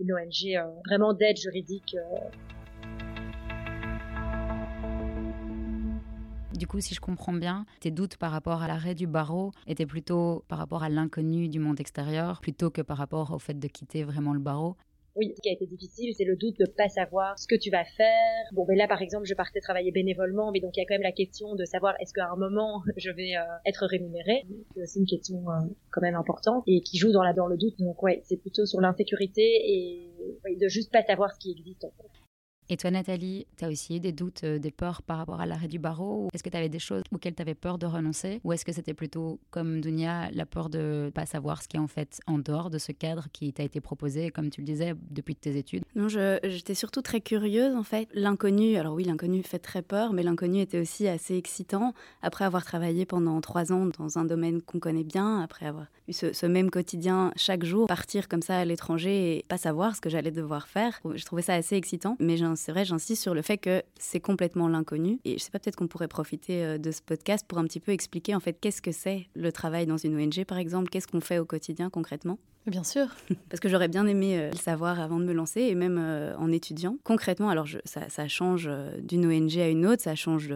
[0.00, 1.96] une ONG vraiment d'aide juridique.
[6.54, 9.86] Du coup, si je comprends bien, tes doutes par rapport à l'arrêt du barreau étaient
[9.86, 13.66] plutôt par rapport à l'inconnu du monde extérieur, plutôt que par rapport au fait de
[13.66, 14.76] quitter vraiment le barreau.
[15.16, 17.70] Oui, ce qui a été difficile, c'est le doute de pas savoir ce que tu
[17.70, 18.44] vas faire.
[18.52, 20.94] Bon, ben là, par exemple, je partais travailler bénévolement, mais donc il y a quand
[20.94, 24.46] même la question de savoir est-ce qu'à un moment je vais euh, être rémunéré.
[24.74, 25.58] C'est aussi une question euh,
[25.90, 27.78] quand même importante et qui joue dans la le doute.
[27.80, 31.90] Donc ouais, c'est plutôt sur l'insécurité et de juste pas savoir ce qui existe en
[31.90, 32.23] fait.
[32.70, 35.44] Et toi, Nathalie, tu as aussi eu des doutes, euh, des peurs par rapport à
[35.44, 38.40] l'arrêt du barreau Est-ce que tu avais des choses auxquelles tu avais peur de renoncer
[38.42, 41.76] Ou est-ce que c'était plutôt, comme Dunia, la peur de ne pas savoir ce qui
[41.76, 44.66] est en fait en dehors de ce cadre qui t'a été proposé, comme tu le
[44.66, 45.84] disais, depuis tes études?
[45.94, 48.08] Non, j'étais surtout très curieuse en fait.
[48.14, 51.92] L'inconnu, alors oui, l'inconnu fait très peur, mais l'inconnu était aussi assez excitant.
[52.22, 56.14] Après avoir travaillé pendant trois ans dans un domaine qu'on connaît bien, après avoir eu
[56.14, 60.08] ce, même quotidien chaque jour, partir comme ça à l'étranger et pas savoir ce que
[60.08, 62.16] j'allais devoir faire, je trouvais ça assez excitant.
[62.20, 65.18] Mais c'est vrai, j'insiste sur le fait que c'est complètement l'inconnu.
[65.24, 67.80] Et je sais pas, peut-être qu'on pourrait profiter euh, de ce podcast pour un petit
[67.80, 71.08] peu expliquer en fait qu'est-ce que c'est le travail dans une ONG par exemple, qu'est-ce
[71.08, 72.38] qu'on fait au quotidien concrètement?
[72.66, 73.06] Bien sûr.
[73.50, 76.34] Parce que j'aurais bien aimé euh, le savoir avant de me lancer et même euh,
[76.38, 76.96] en étudiant.
[77.04, 78.70] Concrètement, alors ça, change
[79.02, 80.52] d'une ONG à une autre, ça change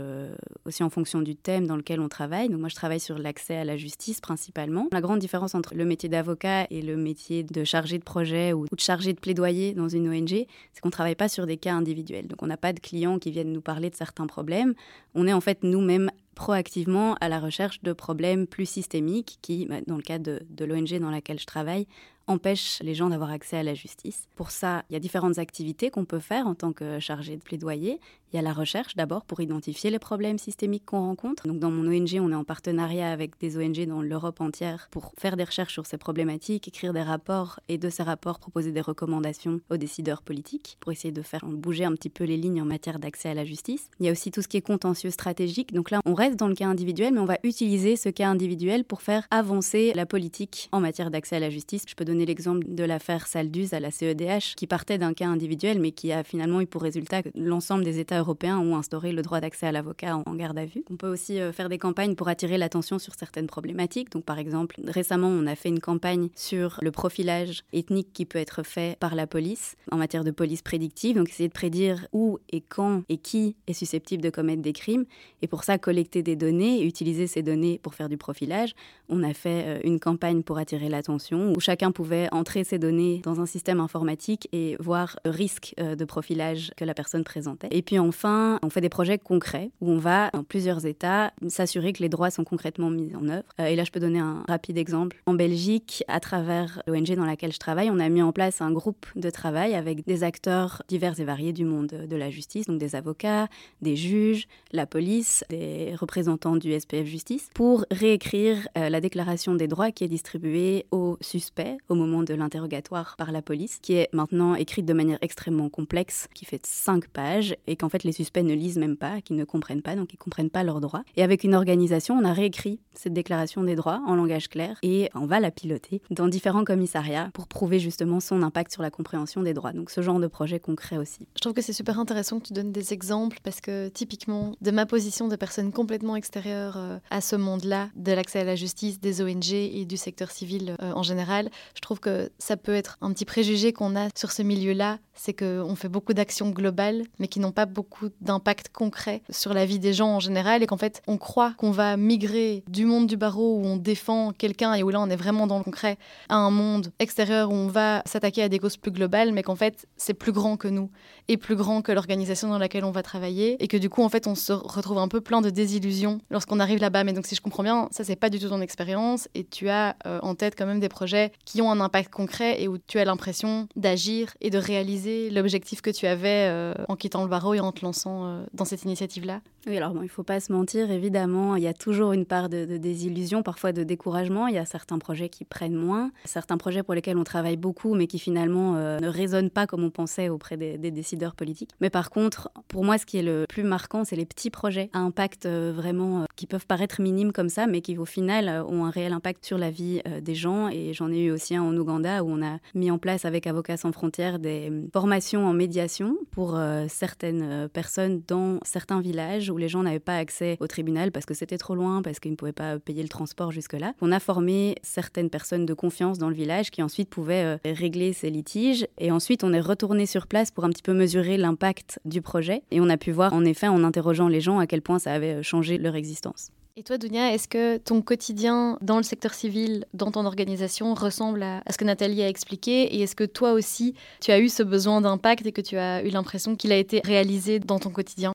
[0.64, 2.49] aussi en fonction du thème dans lequel on travaille.
[2.49, 4.88] Donc moi je travaille sur l'accès à la justice principalement.
[4.90, 8.64] La grande différence entre le métier d'avocat et le métier de chargé de projet ou
[8.64, 11.75] de chargé de plaidoyer dans une ONG, c'est qu'on ne travaille pas sur des cas
[11.75, 12.27] individuels.
[12.27, 14.75] Donc on n'a pas de clients qui viennent nous parler de certains problèmes.
[15.14, 19.81] On est en fait nous-mêmes proactivement à la recherche de problèmes plus systémiques qui, bah,
[19.88, 21.88] dans le cas de, de l'ONG dans laquelle je travaille,
[22.29, 24.29] empêche les gens d'avoir accès à la justice.
[24.37, 27.43] Pour ça, il y a différentes activités qu'on peut faire en tant que chargé de
[27.43, 27.99] plaidoyer.
[28.33, 31.49] Il y a la recherche d'abord pour identifier les problèmes systémiques qu'on rencontre.
[31.49, 35.12] Donc dans mon ONG, on est en partenariat avec des ONG dans l'Europe entière pour
[35.19, 38.83] faire des recherches sur ces problématiques, écrire des rapports et de ces rapports proposer des
[38.83, 42.67] recommandations aux décideurs politiques pour essayer de faire bouger un petit peu les lignes en
[42.67, 43.88] matière d'accès à la justice.
[43.99, 45.73] Il y a aussi tout ce qui est contentieux stratégique.
[45.73, 48.85] Donc là, on reste dans le cas individuel, mais on va utiliser ce cas individuel
[48.85, 51.85] pour faire avancer la politique en matière d'accès à la justice.
[51.88, 55.78] Je peux donner l'exemple de l'affaire Saldus à la CEDH, qui partait d'un cas individuel,
[55.78, 59.22] mais qui a finalement eu pour résultat que l'ensemble des États européens ont instauré le
[59.22, 60.85] droit d'accès à l'avocat en garde à vue.
[60.90, 64.11] On peut aussi euh, faire des campagnes pour attirer l'attention sur certaines problématiques.
[64.11, 68.38] Donc, par exemple, récemment, on a fait une campagne sur le profilage ethnique qui peut
[68.38, 71.16] être fait par la police en matière de police prédictive.
[71.16, 75.04] Donc, essayer de prédire où et quand et qui est susceptible de commettre des crimes.
[75.42, 78.74] Et pour ça, collecter des données utiliser ces données pour faire du profilage.
[79.09, 83.21] On a fait euh, une campagne pour attirer l'attention où chacun pouvait entrer ces données
[83.25, 87.68] dans un système informatique et voir le risque euh, de profilage que la personne présentait.
[87.71, 91.92] Et puis enfin, on fait des projets concrets où on va, dans plusieurs États, s'assurer
[91.92, 93.49] que les droits sont concrètement mis en œuvre.
[93.61, 95.23] Euh, et là, je peux donner un rapide exemple.
[95.27, 98.73] En Belgique, à travers l'ONG dans laquelle je travaille, on a mis en place un
[98.73, 102.79] groupe de travail avec des acteurs divers et variés du monde de la justice, donc
[102.79, 103.49] des avocats,
[103.83, 109.68] des juges, la police, des représentants du SPF Justice, pour réécrire euh, la déclaration des
[109.68, 114.08] droits qui est distribuée aux suspects au moment de l'interrogatoire par la police, qui est
[114.12, 118.42] maintenant écrite de manière extrêmement complexe, qui fait cinq pages, et qu'en fait les suspects
[118.42, 121.04] ne lisent même pas, qui ne comprennent pas, donc ils comprennent pas leurs droits.
[121.16, 125.11] Et avec une organisation, on a réécrit cette déclaration des droits en langage clair, et
[125.14, 129.42] on va la piloter dans différents commissariats pour prouver justement son impact sur la compréhension
[129.42, 129.72] des droits.
[129.72, 131.26] Donc ce genre de projet concret aussi.
[131.37, 134.70] Je trouve que c'est super intéressant que tu donnes des exemples, parce que typiquement, de
[134.70, 139.00] ma position de personne complètement extérieure euh, à ce monde-là, de l'accès à la justice,
[139.00, 142.98] des ONG et du secteur civil euh, en général, je trouve que ça peut être
[143.01, 147.27] un petit préjugé qu'on a sur ce milieu-là, c'est qu'on fait beaucoup d'actions globales, mais
[147.29, 150.77] qui n'ont pas beaucoup d'impact concret sur la vie des gens en général, et qu'en
[150.77, 154.83] fait, on croit qu'on va migrer du monde du barreau où on défend quelqu'un et
[154.83, 155.98] où là on est vraiment dans le concret,
[156.29, 159.57] à un monde extérieur où on va s'attaquer à des causes plus globales, mais qu'en
[159.57, 160.90] fait, c'est plus grand que nous,
[161.27, 164.09] et plus grand que l'organisation dans laquelle on va travailler, et que du coup, en
[164.09, 167.05] fait, on se retrouve un peu plein de désillusions lorsqu'on arrive là-bas.
[167.05, 169.68] Mais donc, si je comprends bien, ça, c'est pas du tout ton expérience, et tu
[169.68, 172.78] as euh, en tête quand même des projets qui ont un impact concret et où
[172.78, 177.28] tu as l'impression d'agir et de réaliser l'objectif que tu avais euh, en quittant le
[177.28, 180.22] barreau et en te lançant euh, dans cette initiative-là Oui, alors bon, il ne faut
[180.22, 184.46] pas se mentir, évidemment, il y a toujours une part de, désillusion, parfois de découragement.
[184.46, 187.94] Il y a certains projets qui prennent moins, certains projets pour lesquels on travaille beaucoup,
[187.94, 191.70] mais qui finalement euh, ne résonnent pas comme on pensait auprès des, décideurs politiques.
[191.81, 194.88] Mais par contre, pour moi, ce qui est le plus marquant, c'est les petits projets
[194.94, 198.90] à impact vraiment qui peuvent paraître minimes comme ça, mais qui au final ont un
[198.90, 200.68] réel impact sur la vie des gens.
[200.68, 203.77] Et j'en ai eu aussi en Ouganda où on a mis en place avec Avocats
[203.77, 209.57] sans frontières des formations en médiation pour euh, certaines euh, personnes dans certains villages où
[209.57, 212.37] les gens n'avaient pas accès au tribunal parce que c'était trop loin, parce qu'ils ne
[212.37, 213.92] pouvaient pas payer le transport jusque-là.
[214.01, 218.12] On a formé certaines personnes de confiance dans le village qui ensuite pouvaient euh, régler
[218.12, 218.87] ces litiges.
[218.99, 222.62] Et ensuite, on est retourné sur place pour un petit peu mesurer l'impact du projet.
[222.71, 225.12] Et on a pu voir, en effet, en interrogeant les gens, à quel point ça
[225.12, 226.51] avait changé leur existence.
[226.79, 231.43] Et toi, Dunia, est-ce que ton quotidien dans le secteur civil, dans ton organisation, ressemble
[231.43, 232.95] à, ce que Nathalie a expliqué?
[232.95, 236.05] Et est-ce que toi aussi, tu as eu ce besoin d'impact et que tu as
[236.05, 238.31] eu l'impression qu'il a été réalisé dans ton quotidien?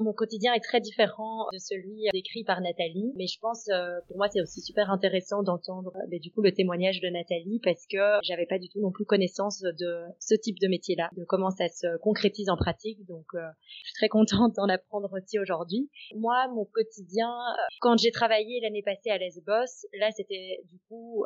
[0.00, 4.16] Mon quotidien est très différent de celui décrit par Nathalie, mais je pense, euh, pour
[4.16, 7.98] moi, c'est aussi super intéressant d'entendre euh, du coup le témoignage de Nathalie parce que
[8.22, 11.68] j'avais pas du tout non plus connaissance de ce type de métier-là, de comment ça
[11.68, 13.04] se concrétise en pratique.
[13.06, 13.40] Donc, euh,
[13.82, 15.90] je suis très contente d'en apprendre aussi aujourd'hui.
[16.14, 17.32] Moi, mon quotidien,
[17.80, 21.24] quand j'ai travaillé l'année passée à Lesbos, là, c'était du coup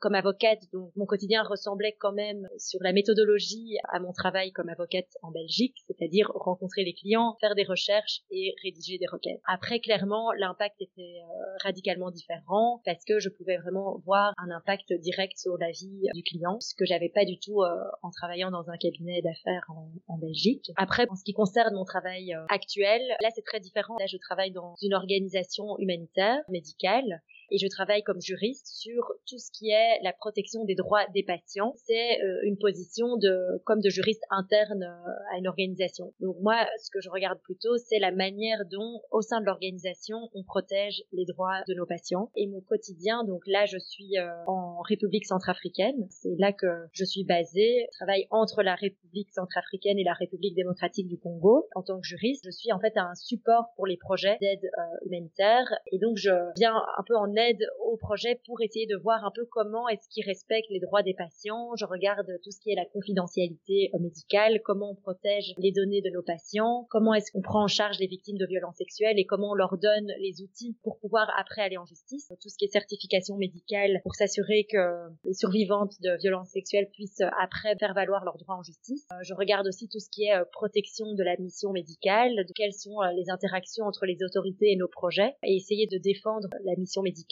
[0.00, 4.68] comme avocate, donc mon quotidien ressemblait quand même sur la méthodologie à mon travail comme
[4.68, 9.40] avocate en Belgique, c'est-à-dire rencontrer les clients, faire des recherches et rédiger des requêtes.
[9.46, 14.92] Après, clairement, l'impact était euh, radicalement différent parce que je pouvais vraiment voir un impact
[14.92, 17.68] direct sur la vie du client, ce que j'avais pas du tout euh,
[18.02, 20.70] en travaillant dans un cabinet d'affaires en, en, Belgique.
[20.76, 23.96] Après, en ce qui concerne mon travail euh, actuel, là c'est très différent.
[23.98, 29.38] Là, je travaille dans une organisation humanitaire, médicale, et je travaille comme juriste sur tout
[29.38, 31.74] ce qui est la protection des droits des patients.
[31.84, 36.12] C'est euh, une position de comme de juriste interne euh, à une organisation.
[36.20, 40.16] Donc moi, ce que je regarde plutôt, c'est la manière dont au sein de l'organisation
[40.34, 42.30] on protège les droits de nos patients.
[42.36, 46.06] Et mon quotidien, donc là, je suis euh, en République centrafricaine.
[46.10, 47.86] C'est là que je suis basée.
[47.92, 51.68] Je travaille entre la République centrafricaine et la République démocratique du Congo.
[51.74, 54.70] En tant que juriste, je suis en fait un support pour les projets d'aide
[55.04, 55.66] humanitaire.
[55.92, 59.30] Et donc je viens un peu en aide au projet pour essayer de voir un
[59.34, 61.70] peu comment est-ce qu'ils respectent les droits des patients.
[61.76, 66.10] Je regarde tout ce qui est la confidentialité médicale, comment on protège les données de
[66.10, 69.50] nos patients, comment est-ce qu'on prend en charge les victimes de violences sexuelles et comment
[69.50, 72.32] on leur donne les outils pour pouvoir après aller en justice.
[72.40, 77.22] Tout ce qui est certification médicale pour s'assurer que les survivantes de violences sexuelles puissent
[77.40, 79.06] après faire valoir leurs droits en justice.
[79.12, 82.52] Euh, je regarde aussi tout ce qui est euh, protection de la mission médicale, de
[82.54, 86.48] quelles sont euh, les interactions entre les autorités et nos projets et essayer de défendre
[86.64, 87.29] la mission médicale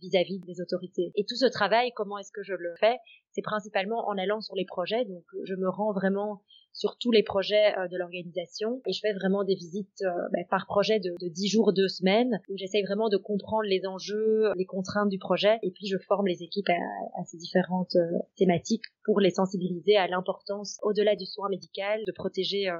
[0.00, 1.12] vis-à-vis des autorités.
[1.16, 2.96] Et tout ce travail, comment est-ce que je le fais
[3.32, 5.04] C'est principalement en allant sur les projets.
[5.04, 9.12] Donc, je me rends vraiment sur tous les projets euh, de l'organisation et je fais
[9.12, 12.82] vraiment des visites euh, ben, par projet de, de 10 jours, 2 semaines où j'essaye
[12.84, 16.68] vraiment de comprendre les enjeux, les contraintes du projet et puis je forme les équipes
[16.68, 22.12] à, ces différentes euh, thématiques pour les sensibiliser à l'importance au-delà du soin médical de
[22.12, 22.70] protéger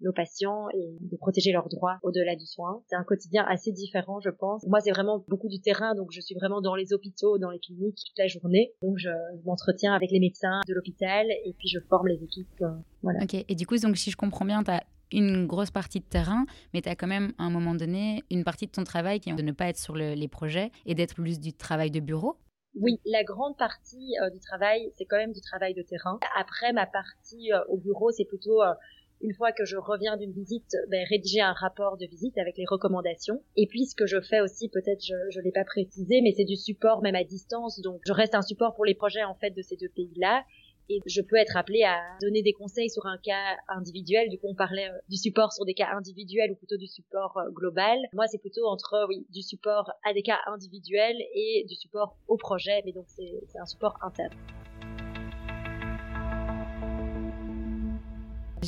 [0.00, 2.82] nos patients et de protéger leurs droits au-delà du soin.
[2.88, 4.64] C'est un quotidien assez différent, je pense.
[4.66, 7.58] Moi, c'est vraiment beaucoup du terrain, donc je suis vraiment dans les hôpitaux, dans les
[7.58, 8.72] cliniques toute la journée.
[8.82, 9.10] Donc, je
[9.44, 12.62] m'entretiens avec les médecins de l'hôpital et puis je forme les équipes.
[12.62, 12.68] Euh,
[13.02, 13.20] voilà.
[13.22, 13.34] Ok.
[13.48, 16.46] Et du coup, donc si je comprends bien, tu as une grosse partie de terrain,
[16.74, 19.30] mais tu as quand même à un moment donné une partie de ton travail qui
[19.30, 22.36] est de ne pas être sur les projets et d'être plus du travail de bureau?
[22.78, 26.18] Oui, la grande partie euh, du travail, c'est quand même du travail de terrain.
[26.38, 28.60] Après, ma partie euh, au bureau, c'est plutôt
[29.20, 32.64] une fois que je reviens d'une visite, ben, rédiger un rapport de visite avec les
[32.66, 33.42] recommandations.
[33.56, 36.44] Et puis ce que je fais aussi, peut-être je ne l'ai pas précisé, mais c'est
[36.44, 37.80] du support même à distance.
[37.80, 40.44] Donc je reste un support pour les projets en fait de ces deux pays-là.
[40.88, 44.28] Et je peux être appelée à donner des conseils sur un cas individuel.
[44.28, 47.36] Du coup, on parlait euh, du support sur des cas individuels ou plutôt du support
[47.38, 47.98] euh, global.
[48.12, 52.36] Moi, c'est plutôt entre, oui, du support à des cas individuels et du support au
[52.36, 52.82] projet.
[52.84, 54.30] Mais donc, c'est un support interne.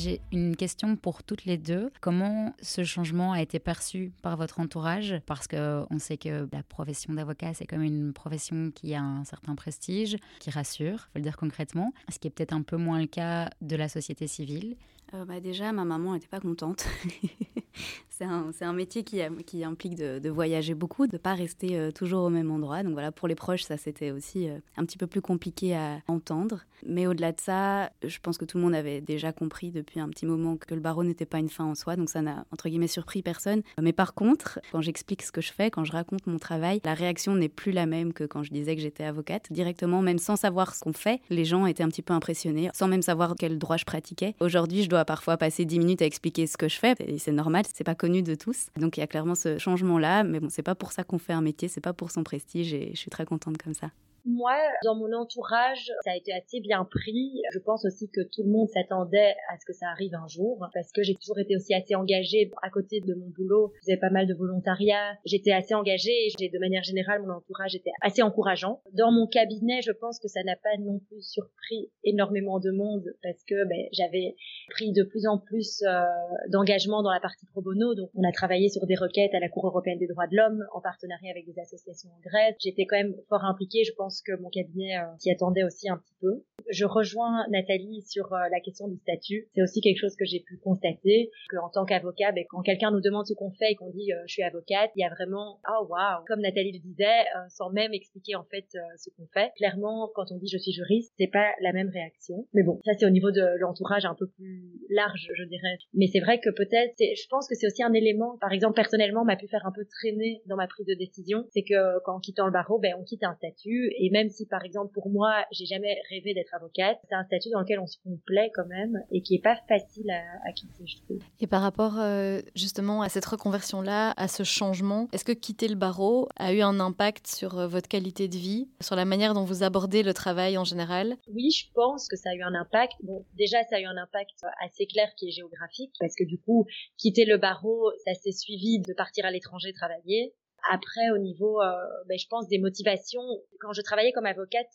[0.01, 1.91] J'ai une question pour toutes les deux.
[1.99, 5.15] Comment ce changement a été perçu par votre entourage?
[5.25, 9.55] Parce qu'on sait que la profession d'avocat, c'est comme une profession qui a un certain
[9.55, 13.07] prestige, qui rassure, faut le dire concrètement, ce qui est peut-être un peu moins le
[13.07, 14.77] cas de la société civile.
[15.13, 16.85] Euh, bah déjà, ma maman n'était pas contente.
[18.51, 22.23] c'est un, métier qui, qui implique de, voyager beaucoup, de ne pas rester euh, toujours
[22.23, 22.83] au même endroit.
[22.83, 25.99] Donc voilà, pour les proches, ça c'était aussi euh, un petit peu plus compliqué à
[26.07, 26.65] entendre.
[26.85, 30.09] Mais au-delà de ça, je pense que tout le monde avait déjà compris depuis un
[30.09, 31.95] petit moment que le barreau n'était pas une fin en soi.
[31.95, 33.61] Donc ça n'a, entre guillemets, surpris personne.
[33.81, 36.93] Mais par contre, quand j'explique ce que je fais, quand je raconte mon travail, la
[36.93, 39.51] réaction n'est plus la même que quand je disais que j'étais avocate.
[39.51, 42.87] Directement, même sans savoir ce qu'on fait, les gens étaient un petit peu impressionnés, sans
[42.87, 44.35] même savoir quel droit je pratiquais.
[44.39, 46.95] Aujourd'hui, je dois parfois passer 10 minutes à expliquer ce que je fais.
[46.99, 48.67] Et c'est normal, c'est pas connu de tous.
[48.77, 50.23] Donc il y a clairement ce changement-là.
[50.23, 52.73] Mais bon, c'est pas pour ça qu'on fait un métier, c'est pas pour son prestige.
[52.73, 53.91] Et je suis très contente comme ça.
[54.31, 57.41] Moi, dans mon entourage, ça a été assez bien pris.
[57.51, 60.67] Je pense aussi que tout le monde s'attendait à ce que ça arrive un jour,
[60.71, 63.71] parce que j'ai toujours été aussi assez engagée à côté de mon boulot.
[63.77, 65.17] Je faisais pas mal de volontariat.
[65.25, 68.83] J'étais assez engagée et de manière générale, mon entourage était assez encourageant.
[68.93, 73.05] Dans mon cabinet, je pense que ça n'a pas non plus surpris énormément de monde,
[73.23, 74.35] parce que ben, j'avais
[74.69, 76.03] pris de plus en plus euh,
[76.49, 77.95] d'engagement dans la partie pro bono.
[77.95, 80.63] Donc, on a travaillé sur des requêtes à la Cour européenne des droits de l'homme
[80.73, 82.55] en partenariat avec des associations en Grèce.
[82.59, 85.97] J'étais quand même fort impliquée, je pense que mon cabinet euh, s'y attendait aussi un
[85.97, 86.43] petit peu.
[86.69, 89.47] Je rejoins Nathalie sur euh, la question du statut.
[89.55, 93.01] C'est aussi quelque chose que j'ai pu constater, qu'en tant qu'avocat, ben, quand quelqu'un nous
[93.01, 95.87] demande ce qu'on fait et qu'on dit je suis avocate, il y a vraiment oh
[95.89, 98.65] waouh, comme Nathalie le disait, sans même expliquer en fait
[98.97, 99.51] ce qu'on fait.
[99.55, 102.47] Clairement, quand on dit je suis juriste, c'est pas la même réaction.
[102.53, 105.77] Mais bon, ça c'est au niveau de l'entourage un peu plus large, je dirais.
[105.93, 109.25] Mais c'est vrai que peut-être, je pense que c'est aussi un élément, par exemple personnellement,
[109.25, 112.19] m'a pu faire un peu traîner dans ma prise de décision, c'est que quand on
[112.19, 115.45] quittant le barreau, ben on quitte un statut et même si par exemple pour moi,
[115.51, 119.03] j'ai jamais rêvé d'être avocate, c'est un statut dans lequel on se complaît quand même
[119.11, 121.19] et qui est pas facile à, quitter, je trouve.
[121.39, 125.67] Et par rapport euh, justement à cette reconversion là, à ce changement, est-ce que quitter
[125.67, 129.33] le barreau a eu un impact sur euh, votre qualité de vie, sur la manière
[129.33, 131.17] dont vous abordez le travail en général?
[131.27, 132.93] Oui, je pense que ça a eu un impact.
[133.03, 136.39] Bon, déjà ça a eu un impact assez clair qui est géographique parce que du
[136.39, 136.65] coup,
[136.97, 140.33] quitter le barreau, ça s'est suivi de partir à l'étranger travailler.
[140.69, 141.73] Après, au niveau, euh,
[142.07, 143.21] ben, je pense, des motivations,
[143.59, 144.69] quand je travaillais comme avocate,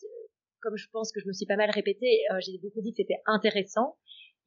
[0.61, 2.97] comme je pense que je me suis pas mal répétée, euh, j'ai beaucoup dit que
[2.97, 3.97] c'était intéressant.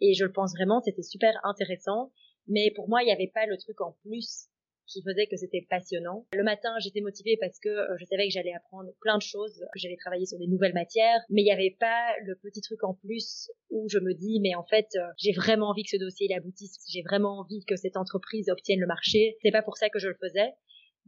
[0.01, 2.12] Et je le pense vraiment, c'était super intéressant.
[2.46, 4.48] Mais pour moi, il n'y avait pas le truc en plus
[4.88, 6.27] qui faisait que c'était passionnant.
[6.33, 9.61] Le matin, j'étais motivée parce que euh, je savais que j'allais apprendre plein de choses,
[9.72, 12.83] que j'allais travailler sur des nouvelles matières, mais il n'y avait pas le petit truc
[12.83, 15.98] en plus où je me dis, mais en fait, euh, j'ai vraiment envie que ce
[15.98, 19.37] dossier il aboutisse, j'ai vraiment envie que cette entreprise obtienne le marché.
[19.42, 20.53] C'est pas pour ça que je le faisais.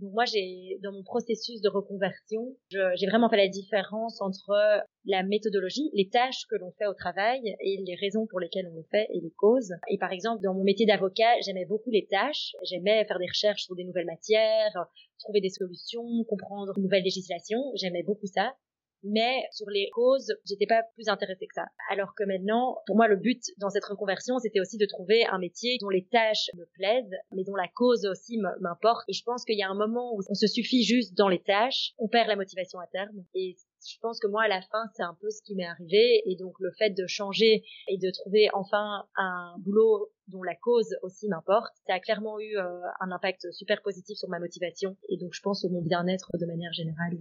[0.01, 5.23] Donc moi, j'ai dans mon processus de reconversion, j'ai vraiment fait la différence entre la
[5.23, 8.85] méthodologie, les tâches que l'on fait au travail et les raisons pour lesquelles on le
[8.91, 9.75] fait et les causes.
[9.89, 12.53] Et par exemple, dans mon métier d'avocat, j'aimais beaucoup les tâches.
[12.63, 14.73] J'aimais faire des recherches sur des nouvelles matières,
[15.19, 17.59] trouver des solutions, comprendre une nouvelle législation.
[17.75, 18.55] J'aimais beaucoup ça
[19.03, 21.67] mais sur les causes, j'étais pas plus intéressée que ça.
[21.91, 25.39] Alors que maintenant, pour moi, le but dans cette reconversion, c'était aussi de trouver un
[25.39, 29.05] métier dont les tâches me plaisent, mais dont la cause aussi m'importe.
[29.09, 31.43] Et je pense qu'il y a un moment où on se suffit juste dans les
[31.43, 33.25] tâches, on perd la motivation à terme.
[33.35, 33.57] Et
[33.89, 36.23] je pense que moi, à la fin, c'est un peu ce qui m'est arrivé.
[36.27, 40.95] Et donc, le fait de changer et de trouver enfin un boulot dont la cause
[41.03, 44.97] aussi m'importe, ça a clairement eu euh, un impact super positif sur ma motivation.
[45.09, 47.19] Et donc, je pense au mon bien-être de manière générale.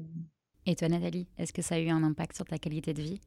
[0.69, 3.19] Et toi, Nathalie, est-ce que ça a eu un impact sur ta qualité de vie?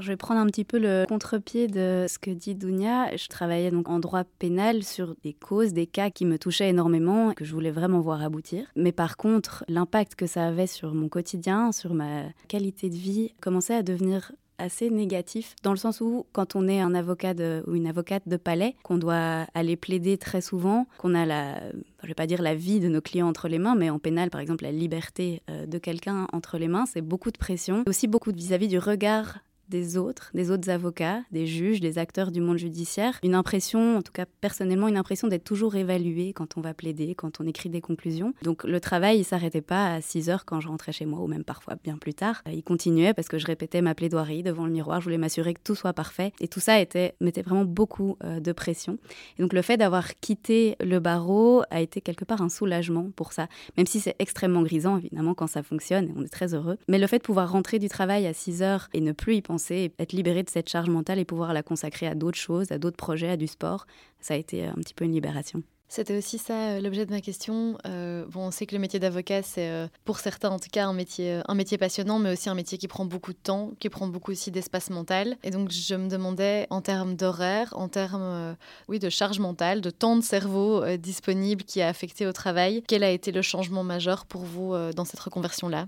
[0.00, 3.14] Je vais prendre un petit peu le contre-pied de ce que dit Dounia.
[3.14, 7.34] Je travaillais donc en droit pénal sur des causes, des cas qui me touchaient énormément,
[7.34, 8.66] que je voulais vraiment voir aboutir.
[8.76, 13.34] Mais par contre, l'impact que ça avait sur mon quotidien, sur ma qualité de vie,
[13.42, 17.34] commençait à devenir assez négatif, dans le sens où quand on est un avocat
[17.66, 21.60] ou une avocate de palais, qu'on doit aller plaider très souvent, qu'on a la,
[22.02, 24.30] je vais pas dire la vie de nos clients entre les mains, mais en pénal,
[24.30, 28.06] par exemple, la liberté euh, de quelqu'un entre les mains, c'est beaucoup de pression, aussi
[28.06, 29.38] beaucoup vis-à-vis -vis du regard
[29.68, 33.18] des autres, des autres avocats, des juges, des acteurs du monde judiciaire.
[33.22, 37.14] Une impression, en tout cas personnellement, une impression d'être toujours évalué quand on va plaider,
[37.14, 38.34] quand on écrit des conclusions.
[38.42, 41.26] Donc le travail, il s'arrêtait pas à 6 heures quand je rentrais chez moi, ou
[41.26, 42.42] même parfois bien plus tard.
[42.50, 45.60] Il continuait parce que je répétais ma plaidoirie devant le miroir, je voulais m'assurer que
[45.62, 46.32] tout soit parfait.
[46.40, 48.98] Et tout ça était, mettait vraiment beaucoup euh, de pression.
[49.38, 53.32] Et donc le fait d'avoir quitté le barreau a été quelque part un soulagement pour
[53.32, 56.78] ça, même si c'est extrêmement grisant, évidemment, quand ça fonctionne, on est très heureux.
[56.88, 59.42] Mais le fait de pouvoir rentrer du travail à 6 heures et ne plus y
[59.42, 59.55] penser,
[59.98, 62.96] être libéré de cette charge mentale et pouvoir la consacrer à d'autres choses, à d'autres
[62.96, 63.86] projets, à du sport,
[64.20, 65.62] ça a été euh, un petit peu une libération.
[65.88, 67.78] C'était aussi ça euh, l'objet de ma question.
[67.86, 70.92] Euh, bon, on sait que le métier d'avocat, c'est pour certains en tout cas un
[70.92, 74.08] métier, un métier passionnant, mais aussi un métier qui prend beaucoup de temps, qui prend
[74.08, 75.36] beaucoup aussi d'espace mental.
[75.44, 78.56] Et donc je me demandais en termes d'horaire, en termes
[78.88, 83.04] oui, de charge mentale, de temps de cerveau disponible qui a affecté au travail, quel
[83.04, 85.86] a été le changement majeur pour vous dans cette reconversion-là?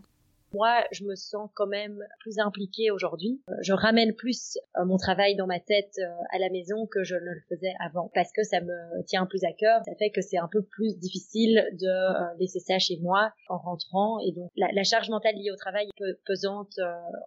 [0.52, 3.40] Moi, je me sens quand même plus impliquée aujourd'hui.
[3.48, 7.04] Euh, je ramène plus euh, mon travail dans ma tête euh, à la maison que
[7.04, 9.82] je ne le faisais avant parce que ça me tient plus à cœur.
[9.84, 14.18] Ça fait que c'est un peu plus difficile de laisser ça chez moi en rentrant
[14.20, 16.78] et donc la, charge mentale liée au travail est pesante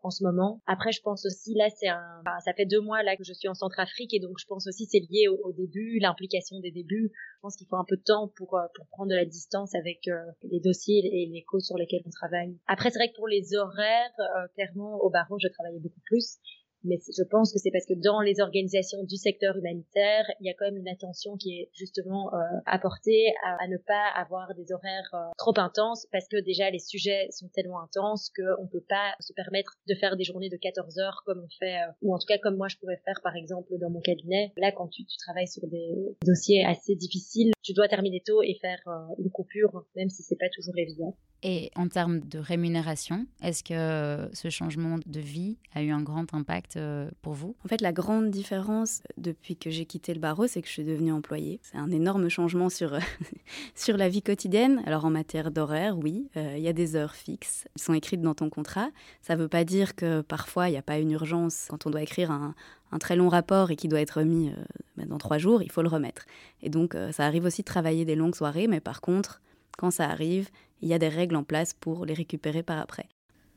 [0.04, 0.62] en ce moment.
[0.66, 3.48] Après, je pense aussi là, c'est un, ça fait deux mois là que je suis
[3.48, 7.12] en Centrafrique et donc je pense aussi c'est lié au, au début, l'implication des débuts.
[7.42, 10.08] Pense qu'il faut un peu de temps pour, euh, pour prendre de la distance avec
[10.08, 12.56] euh, les dossiers et les causes sur lesquelles on travaille.
[12.68, 16.38] Après, c'est vrai que pour les horaires, euh, clairement, au barreau, je travaillais beaucoup plus
[16.84, 20.50] mais je pense que c'est parce que dans les organisations du secteur humanitaire, il y
[20.50, 24.72] a quand même une attention qui est justement euh, apportée à, ne pas avoir des
[24.72, 28.86] horaires euh, trop intenses parce que déjà les sujets sont tellement intenses qu'on ne peut
[28.88, 32.14] pas se permettre de faire des journées de 14 heures comme on fait, euh, ou
[32.14, 34.52] en tout cas comme moi je pourrais faire par exemple dans mon cabinet.
[34.58, 38.58] Là, quand tu, tu travailles sur des dossiers assez difficiles, tu dois terminer tôt et
[38.62, 38.80] faire
[39.18, 41.16] une coupure, même si c'est pas toujours évident.
[41.44, 46.34] Et en termes de rémunération, est-ce que ce changement de vie a eu un grand
[46.34, 47.56] impact impact pour vous?
[47.66, 50.84] En fait, la grande différence depuis que j'ai quitté le barreau, c'est que je suis
[50.84, 51.60] devenue employée.
[51.64, 52.98] C'est un énorme changement sur,
[53.76, 54.82] sur la vie quotidienne.
[54.86, 57.68] Alors en matière d'horaire, oui, il y a des heures fixes.
[57.76, 58.90] Elles sont écrites dans ton contrat.
[59.22, 61.90] Ça ne veut pas dire que parfois il n'y a pas une urgence quand on
[61.90, 62.56] doit écrire un,
[62.92, 64.64] un très long rapport et qui doit être remis euh,
[64.98, 66.26] bah, dans trois jours, il faut le remettre.
[66.62, 69.42] Et donc, euh, ça arrive aussi de travailler des longues soirées, mais par contre,
[69.78, 70.50] quand ça arrive,
[70.82, 73.08] il y a des règles en place pour les récupérer par après.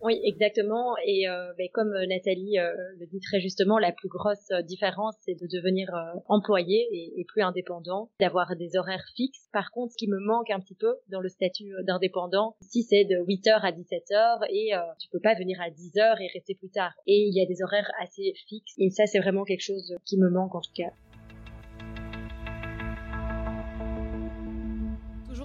[0.04, 0.94] Oui, exactement.
[1.06, 5.14] Et euh, ben, comme euh, Nathalie euh, le dit très justement, la plus grosse différence,
[5.22, 5.88] c'est de devenir
[6.28, 9.48] employé et, plus indépendant, d'avoir des horaires fixes.
[9.50, 13.04] Par contre, ce qui me manque un petit peu dans le statut d'indépendant, si c'est
[13.04, 16.92] de 8h à 17h et tu peux pas venir à 10h et rester plus tard.
[17.06, 18.74] Et il y a des horaires assez fixes.
[18.76, 20.90] Et ça, c'est vraiment quelque chose qui me manque en tout cas.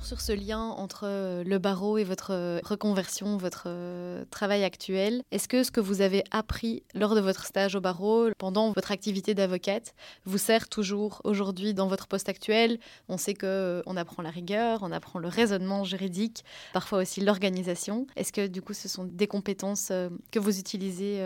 [0.03, 5.23] Sur ce lien entre euh, le barreau et votre euh, reconversion, votre euh, travail actuel.
[5.31, 8.91] Est-ce que ce que vous avez appris lors de votre stage au barreau, pendant votre
[8.91, 9.93] activité d'avocate,
[10.25, 12.79] vous sert toujours aujourd'hui dans votre poste actuel?
[13.07, 16.43] On sait que on apprend la rigueur, on apprend le raisonnement juridique,
[16.73, 18.07] parfois aussi l'organisation.
[18.15, 19.91] Est-ce que du coup, ce sont des compétences
[20.31, 21.21] que vous utilisez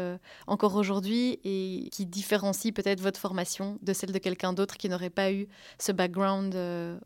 [0.47, 5.09] encore aujourd'hui et qui différencient peut-être votre formation de celle de quelqu'un d'autre qui n'aurait
[5.09, 5.47] pas eu
[5.79, 6.55] ce background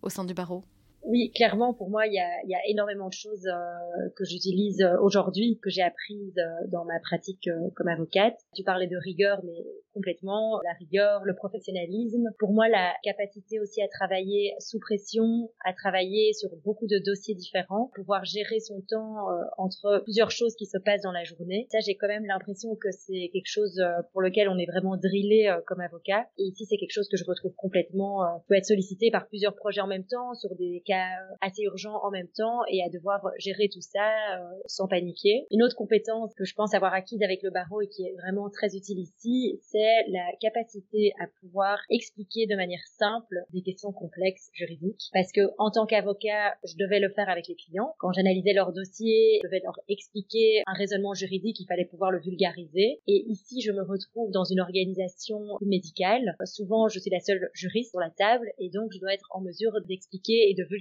[0.01, 0.63] au sein du barreau?
[1.07, 4.81] Oui, clairement, pour moi, il y a, y a énormément de choses euh, que j'utilise
[4.81, 8.35] euh, aujourd'hui, que j'ai apprises euh, dans ma pratique comme avocate.
[8.53, 10.59] Tu parlais de rigueur, mais complètement.
[10.65, 12.29] La rigueur, le professionnalisme.
[12.39, 17.35] Pour moi, la capacité aussi à travailler sous pression, à travailler sur beaucoup de dossiers
[17.35, 19.27] différents, pouvoir gérer son temps
[19.57, 21.67] entre plusieurs choses qui se passent dans la journée.
[21.71, 23.81] Ça, j'ai quand même l'impression que c'est quelque chose
[24.11, 26.27] pour lequel on est vraiment drillé comme avocat.
[26.37, 28.43] Et ici, c'est quelque chose que je retrouve complètement.
[28.47, 30.96] peut être sollicité par plusieurs projets en même temps sur des cas
[31.41, 35.45] assez urgent en même temps et à devoir gérer tout ça euh, sans paniquer.
[35.51, 38.49] Une autre compétence que je pense avoir acquise avec le barreau et qui est vraiment
[38.49, 44.49] très utile ici, c'est la capacité à pouvoir expliquer de manière simple des questions complexes
[44.53, 45.09] juridiques.
[45.13, 47.93] Parce que en tant qu'avocat, je devais le faire avec les clients.
[47.99, 52.19] Quand j'analysais leur dossier, je devais leur expliquer un raisonnement juridique, il fallait pouvoir le
[52.19, 53.01] vulgariser.
[53.07, 56.35] Et ici, je me retrouve dans une organisation médicale.
[56.45, 59.41] Souvent, je suis la seule juriste sur la table et donc je dois être en
[59.41, 60.76] mesure d'expliquer et de vulgariser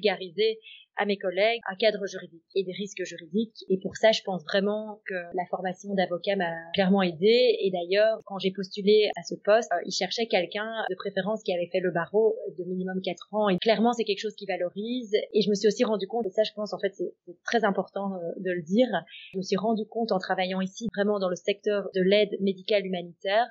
[0.97, 3.65] à mes collègues un cadre juridique et des risques juridiques.
[3.69, 7.57] Et pour ça, je pense vraiment que la formation d'avocat m'a clairement aidé.
[7.61, 11.53] Et d'ailleurs, quand j'ai postulé à ce poste, euh, ils cherchaient quelqu'un de préférence qui
[11.53, 13.49] avait fait le barreau de minimum 4 ans.
[13.49, 15.13] Et clairement, c'est quelque chose qui valorise.
[15.33, 17.65] Et je me suis aussi rendu compte, et ça, je pense, en fait, c'est très
[17.65, 18.89] important euh, de le dire.
[19.33, 22.87] Je me suis rendu compte en travaillant ici, vraiment dans le secteur de l'aide médicale
[22.87, 23.47] humanitaire,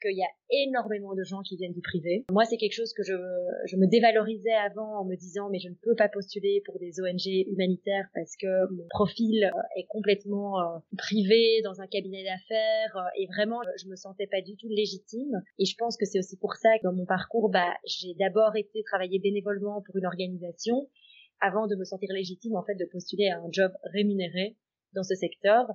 [0.00, 2.24] qu'il y a énormément de gens qui viennent du privé.
[2.30, 5.74] Moi, c'est quelque chose que je, me dévalorisais avant en me disant mais je ne
[5.82, 10.78] peux pas postuler pour des ONG humanitaires parce que mon profil euh, est complètement euh,
[10.96, 15.42] privé dans un cabinet d'affaires euh, et vraiment je me sentais pas du tout légitime.
[15.58, 18.56] Et je pense que c'est aussi pour ça que dans mon parcours, bah, j'ai d'abord
[18.56, 20.88] été travailler bénévolement pour une organisation
[21.40, 24.56] avant de me sentir légitime en fait de postuler à un job rémunéré
[24.94, 25.66] dans ce secteur.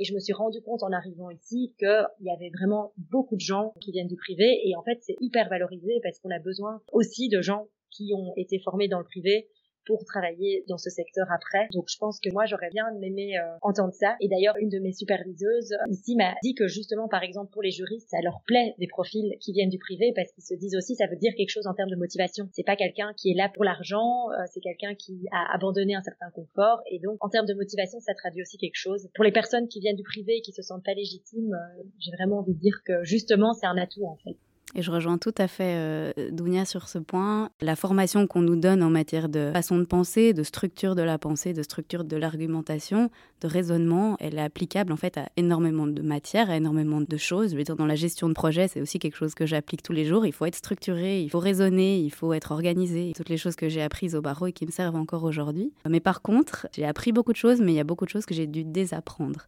[0.00, 3.40] Et je me suis rendu compte en arrivant ici qu'il y avait vraiment beaucoup de
[3.40, 4.60] gens qui viennent du privé.
[4.64, 8.32] Et en fait, c'est hyper valorisé parce qu'on a besoin aussi de gens qui ont
[8.36, 9.48] été formés dans le privé
[9.96, 11.68] pour travailler dans ce secteur après.
[11.72, 14.16] Donc je pense que moi j'aurais bien aimé euh, entendre ça.
[14.20, 17.62] Et d'ailleurs une de mes superviseuses euh, ici m'a dit que justement par exemple pour
[17.62, 20.76] les juristes ça leur plaît des profils qui viennent du privé parce qu'ils se disent
[20.76, 22.48] aussi ça veut dire quelque chose en termes de motivation.
[22.52, 26.02] C'est pas quelqu'un qui est là pour l'argent, euh, c'est quelqu'un qui a abandonné un
[26.02, 29.08] certain confort et donc en termes de motivation ça traduit aussi quelque chose.
[29.14, 31.56] Pour les personnes qui viennent du privé et qui se sentent pas légitimes,
[31.98, 34.36] j'ai vraiment envie de dire que justement c'est un atout en fait.
[34.74, 37.50] Et je rejoins tout à fait euh, Dounia sur ce point.
[37.60, 41.18] La formation qu'on nous donne en matière de façon de penser, de structure de la
[41.18, 43.10] pensée, de structure de l'argumentation,
[43.40, 47.50] de raisonnement, elle est applicable en fait à énormément de matières, à énormément de choses.
[47.50, 49.92] Je veux dire, dans la gestion de projet, c'est aussi quelque chose que j'applique tous
[49.92, 50.24] les jours.
[50.24, 53.12] Il faut être structuré, il faut raisonner, il faut être organisé.
[53.16, 55.72] Toutes les choses que j'ai apprises au barreau et qui me servent encore aujourd'hui.
[55.88, 58.26] Mais par contre, j'ai appris beaucoup de choses, mais il y a beaucoup de choses
[58.26, 59.46] que j'ai dû désapprendre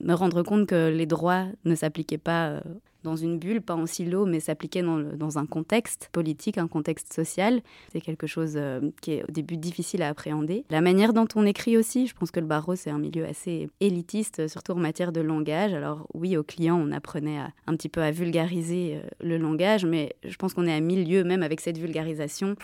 [0.00, 2.60] me rendre compte que les droits ne s'appliquaient pas euh,
[3.02, 7.62] dans une bulle, pas en silo, mais s'appliquaient dans, un contexte politique, un contexte social.
[7.92, 10.64] C'est quelque chose euh, qui est au début difficile à appréhender.
[10.70, 13.68] La manière dont on écrit aussi, je pense que le barreau, c'est un milieu assez
[13.80, 15.72] élitiste, surtout en matière de langage.
[15.72, 20.14] Alors oui, aux clients, on apprenait un petit peu à vulgariser euh, le langage, mais
[20.24, 22.56] je pense qu'on est à milieu même avec cette vulgarisation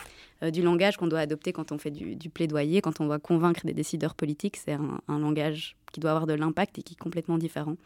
[0.52, 3.74] du langage qu'on doit adopter quand on fait du, plaidoyer, quand on doit convaincre des
[3.74, 4.56] décideurs politiques.
[4.56, 4.72] C'est
[5.08, 7.76] un langage qui doit avoir de l'impact et qui est complètement différent.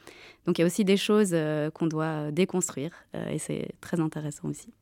[0.46, 4.00] Donc il y a aussi des choses euh, qu'on doit déconstruire euh, et c'est très
[4.00, 4.72] intéressant aussi.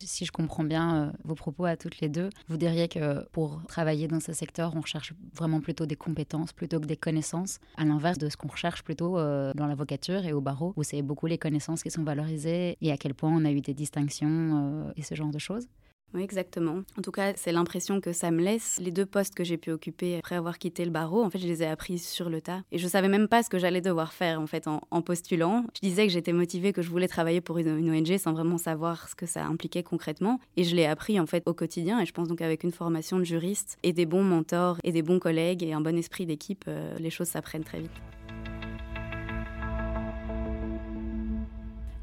[0.00, 3.62] Si je comprends bien euh, vos propos à toutes les deux, vous diriez que pour
[3.68, 7.84] travailler dans ce secteur, on recherche vraiment plutôt des compétences plutôt que des connaissances, à
[7.84, 11.26] l'inverse de ce qu'on recherche plutôt euh, dans l'avocature et au barreau, où c'est beaucoup
[11.26, 15.02] les connaissances qui sont valorisées et à quel point on a eu des distinctions et
[15.02, 15.68] ce genre de choses?
[16.14, 16.82] Oui, exactement.
[16.96, 18.78] En tout cas, c'est l'impression que ça me laisse.
[18.80, 21.48] Les deux postes que j'ai pu occuper après avoir quitté le barreau, en fait, je
[21.48, 22.62] les ai appris sur le tas.
[22.70, 25.64] Et je savais même pas ce que j'allais devoir faire, en fait, en, postulant.
[25.74, 29.08] Je disais que j'étais motivée, que je voulais travailler pour une, ONG sans vraiment savoir
[29.08, 30.38] ce que ça impliquait concrètement.
[30.56, 32.00] Et je l'ai appris, en fait, au quotidien.
[32.00, 35.02] Et je pense donc avec une formation de juriste et des bons mentors et des
[35.02, 37.90] bons collègues et un bon esprit d'équipe, euh, les choses s'apprennent très vite.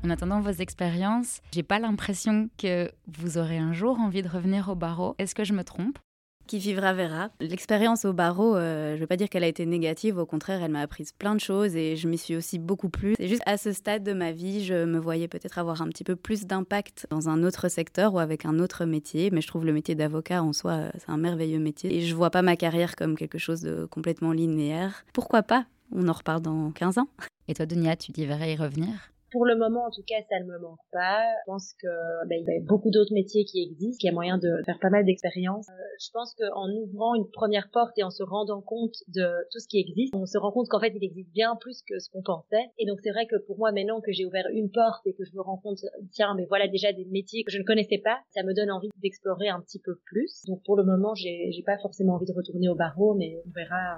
[0.04, 4.68] En attendant vos expériences, j'ai pas l'impression que vous aurez un jour envie de revenir
[4.70, 5.14] au barreau.
[5.20, 6.00] Est-ce que je me trompe?
[6.48, 7.30] Qui vivra verra.
[7.40, 10.64] L'expérience au barreau, euh, je ne veux pas dire qu'elle a été négative, au contraire,
[10.64, 13.14] elle m'a appris plein de choses et je m'y suis aussi beaucoup plu.
[13.16, 16.04] C'est juste à ce stade de ma vie, je me voyais peut-être avoir un petit
[16.04, 19.66] peu plus d'impact dans un autre secteur ou avec un autre métier, mais je trouve
[19.66, 22.96] le métier d'avocat en soi, c'est un merveilleux métier et je vois pas ma carrière
[22.96, 25.06] comme quelque chose de complètement linéaire.
[25.14, 25.68] Pourquoi pas?
[25.96, 27.08] On en reparle dans 15 ans.
[27.48, 29.12] Et toi, Dunia, tu y verrais y revenir?
[29.32, 31.22] Pour le moment, en tout cas, ça ne me manque pas.
[31.46, 34.14] Je pense que ben, il y a beaucoup d'autres métiers qui existent, qu'il y a
[34.14, 35.68] moyen de faire pas mal d'expériences.
[35.70, 39.60] Euh, je pense qu'en ouvrant une première porte et en se rendant compte de tout
[39.60, 42.10] ce qui existe, on se rend compte qu'en fait, il existe bien plus que ce
[42.10, 42.70] qu'on pensait.
[42.78, 45.24] Et donc, c'est vrai que pour moi, maintenant que j'ai ouvert une porte et que
[45.24, 45.80] je me rends compte,
[46.12, 48.90] tiens, mais voilà déjà des métiers que je ne connaissais pas, ça me donne envie
[49.02, 50.44] d'explorer un petit peu plus.
[50.48, 53.98] Donc, pour le moment, j'ai pas forcément envie de retourner au barreau, mais on verra.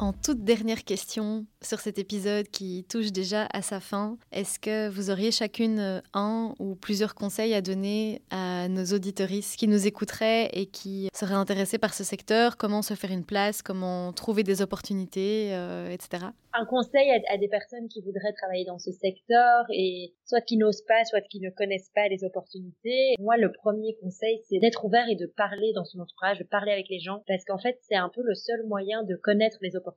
[0.00, 4.88] En toute dernière question sur cet épisode qui touche déjà à sa fin, est-ce que
[4.88, 9.88] vous auriez chacune euh, un ou plusieurs conseils à donner à nos auditoristes qui nous
[9.88, 12.56] écouteraient et qui seraient intéressés par ce secteur?
[12.56, 13.60] Comment se faire une place?
[13.60, 16.26] Comment trouver des opportunités, euh, etc.
[16.54, 20.84] Un conseil à, des personnes qui voudraient travailler dans ce secteur et soit qui n'osent
[20.86, 23.14] pas, soit qui ne connaissent pas les opportunités.
[23.18, 26.72] Moi, le premier conseil, c'est d'être ouvert et de parler dans son entourage, de parler
[26.72, 29.76] avec les gens, parce qu'en fait, c'est un peu le seul moyen de connaître les
[29.76, 29.87] opportunités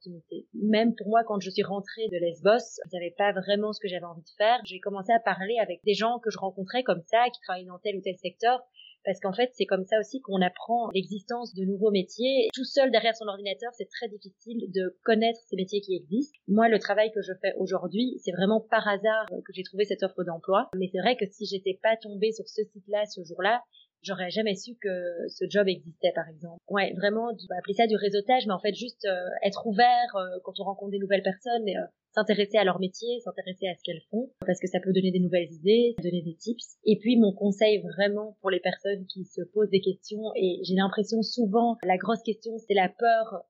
[0.53, 3.87] même pour moi, quand je suis rentrée de Lesbos, je savais pas vraiment ce que
[3.87, 4.59] j'avais envie de faire.
[4.65, 7.79] J'ai commencé à parler avec des gens que je rencontrais comme ça, qui travaillaient dans
[7.79, 8.61] tel ou tel secteur,
[9.03, 12.49] parce qu'en fait, c'est comme ça aussi qu'on apprend l'existence de nouveaux métiers.
[12.53, 16.37] Tout seul derrière son ordinateur, c'est très difficile de connaître ces métiers qui existent.
[16.47, 20.03] Moi, le travail que je fais aujourd'hui, c'est vraiment par hasard que j'ai trouvé cette
[20.03, 20.69] offre d'emploi.
[20.75, 23.63] Mais c'est vrai que si j'étais pas tombée sur ce site-là ce jour-là,
[24.03, 26.59] j'aurais jamais su que ce job existait par exemple.
[26.69, 30.15] Ouais, vraiment, on va appeler ça du réseautage, mais en fait juste euh, être ouvert
[30.15, 33.75] euh, quand on rencontre des nouvelles personnes, et, euh, s'intéresser à leur métier, s'intéresser à
[33.75, 36.75] ce qu'elles font, parce que ça peut donner des nouvelles idées, donner des tips.
[36.83, 40.75] Et puis mon conseil vraiment pour les personnes qui se posent des questions, et j'ai
[40.75, 43.45] l'impression souvent la grosse question c'est la peur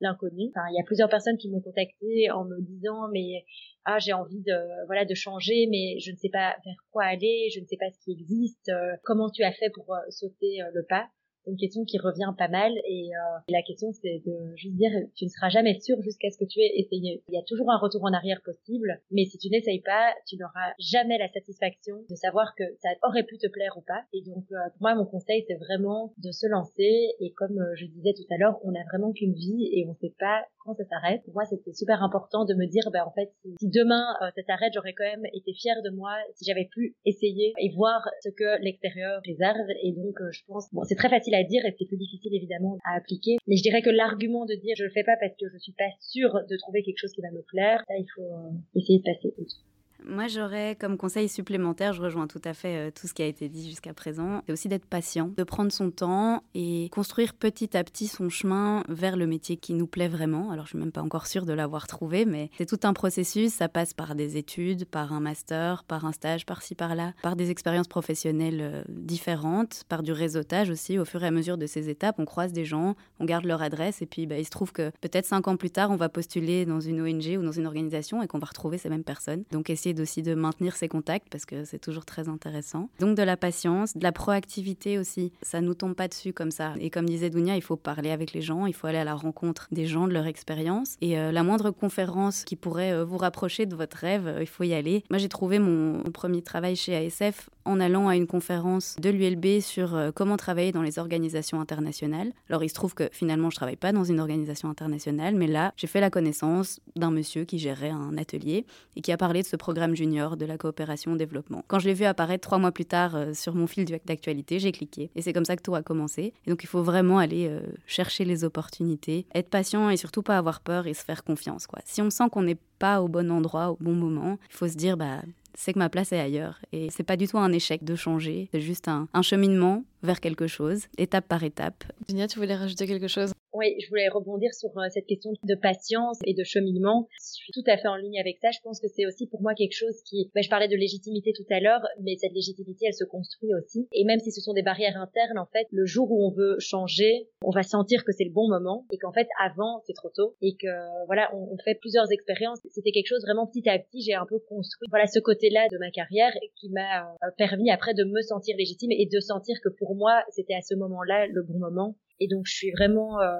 [0.00, 0.50] l'inconnu.
[0.50, 3.44] Enfin, il y a plusieurs personnes qui m'ont contacté en me disant mais
[3.84, 7.48] ah j'ai envie de voilà de changer mais je ne sais pas vers quoi aller,
[7.54, 10.62] je ne sais pas ce qui existe, euh, comment tu as fait pour euh, sauter
[10.62, 11.08] euh, le pas
[11.48, 15.24] une question qui revient pas mal et, euh, la question c'est de juste dire tu
[15.24, 17.22] ne seras jamais sûr jusqu'à ce que tu aies essayé.
[17.28, 20.36] Il y a toujours un retour en arrière possible, mais si tu n'essayes pas, tu
[20.36, 24.02] n'auras jamais la satisfaction de savoir que ça aurait pu te plaire ou pas.
[24.12, 27.74] Et donc euh, pour moi mon conseil c'est vraiment de se lancer et comme euh,
[27.76, 30.44] je disais tout à l'heure, on n'a vraiment qu'une vie et on ne sait pas
[30.64, 31.22] quand ça s'arrête.
[31.24, 34.72] Pour moi c'était super important de me dire ben en fait si, demain ça s'arrête,
[34.74, 38.62] j'aurais quand même été fière de moi si j'avais pu essayer et voir ce que
[38.62, 41.96] l'extérieur réserve et donc je pense bon c'est très facile à dire et c'est plus
[41.96, 43.36] difficile évidemment à appliquer.
[43.46, 45.72] Mais je dirais que l'argument de dire je le fais pas parce que je suis
[45.72, 48.98] pas sûre de trouver quelque chose qui va me plaire, ça il faut euh, essayer
[48.98, 49.56] de passer outre.
[50.04, 53.26] Moi, j'aurais comme conseil supplémentaire, je rejoins tout à fait euh, tout ce qui a
[53.26, 57.76] été dit jusqu'à présent, c'est aussi d'être patient, de prendre son temps et construire petit
[57.76, 60.50] à petit son chemin vers le métier qui nous plaît vraiment.
[60.50, 63.52] Alors, je suis même pas encore sûre de l'avoir trouvé, mais c'est tout un processus.
[63.52, 67.50] Ça passe par des études, par un master, par un stage, par-ci, par-là, par des
[67.50, 70.98] expériences professionnelles euh, différentes, par du réseautage aussi.
[70.98, 73.62] Au fur et à mesure de ces étapes, on croise des gens, on garde leur
[73.62, 76.08] adresse et puis bah, il se trouve que peut-être cinq ans plus tard, on va
[76.08, 79.44] postuler dans une ONG ou dans une organisation et qu'on va retrouver ces mêmes personnes.
[79.50, 82.88] Donc, aussi de maintenir ses contacts parce que c'est toujours très intéressant.
[83.00, 85.32] Donc de la patience, de la proactivité aussi.
[85.42, 86.74] Ça nous tombe pas dessus comme ça.
[86.80, 89.14] Et comme disait Dounia, il faut parler avec les gens, il faut aller à la
[89.14, 90.96] rencontre des gens, de leur expérience.
[91.00, 94.46] Et euh, la moindre conférence qui pourrait euh, vous rapprocher de votre rêve, euh, il
[94.46, 95.04] faut y aller.
[95.10, 99.60] Moi, j'ai trouvé mon, premier travail chez ASF en allant à une conférence de l'ULB
[99.60, 102.32] sur comment travailler dans les organisations internationales.
[102.48, 105.72] Alors il se trouve que finalement je travaille pas dans une organisation internationale, mais là
[105.76, 108.66] j'ai fait la connaissance d'un monsieur qui gérait un atelier
[108.96, 111.62] et qui a parlé de ce programme programme junior, de la coopération au développement.
[111.68, 114.72] Quand je l'ai vu apparaître trois mois plus tard euh, sur mon fil d'actualité, j'ai
[114.72, 115.08] cliqué.
[115.14, 116.32] Et c'est comme ça que tout a commencé.
[116.46, 120.36] Et donc il faut vraiment aller euh, chercher les opportunités, être patient et surtout pas
[120.36, 121.68] avoir peur et se faire confiance.
[121.68, 121.78] Quoi.
[121.84, 124.74] Si on sent qu'on n'est pas au bon endroit, au bon moment, il faut se
[124.74, 125.20] dire, bah,
[125.58, 126.60] c'est que ma place est ailleurs.
[126.72, 130.20] Et c'est pas du tout un échec de changer, c'est juste un, un, cheminement vers
[130.20, 131.84] quelque chose, étape par étape.
[132.08, 133.32] Dunia, tu voulais rajouter quelque chose?
[133.54, 137.08] Oui, je voulais rebondir sur euh, cette question de patience et de cheminement.
[137.18, 138.50] Je suis tout à fait en ligne avec ça.
[138.50, 141.32] Je pense que c'est aussi pour moi quelque chose qui, ben, je parlais de légitimité
[141.32, 143.88] tout à l'heure, mais cette légitimité, elle se construit aussi.
[143.92, 146.56] Et même si ce sont des barrières internes, en fait, le jour où on veut
[146.58, 150.10] changer, on va sentir que c'est le bon moment et qu'en fait, avant, c'est trop
[150.10, 150.68] tôt et que,
[151.06, 152.60] voilà, on, fait plusieurs expériences.
[152.70, 155.78] C'était quelque chose vraiment petit à petit, j'ai un peu construit, voilà, ce côté-là de
[155.78, 159.68] ma carrière qui m'a euh, permis après de me sentir légitime et de sentir que
[159.68, 163.36] pour moi, c'était à ce moment-là le bon moment et donc, je suis vraiment euh,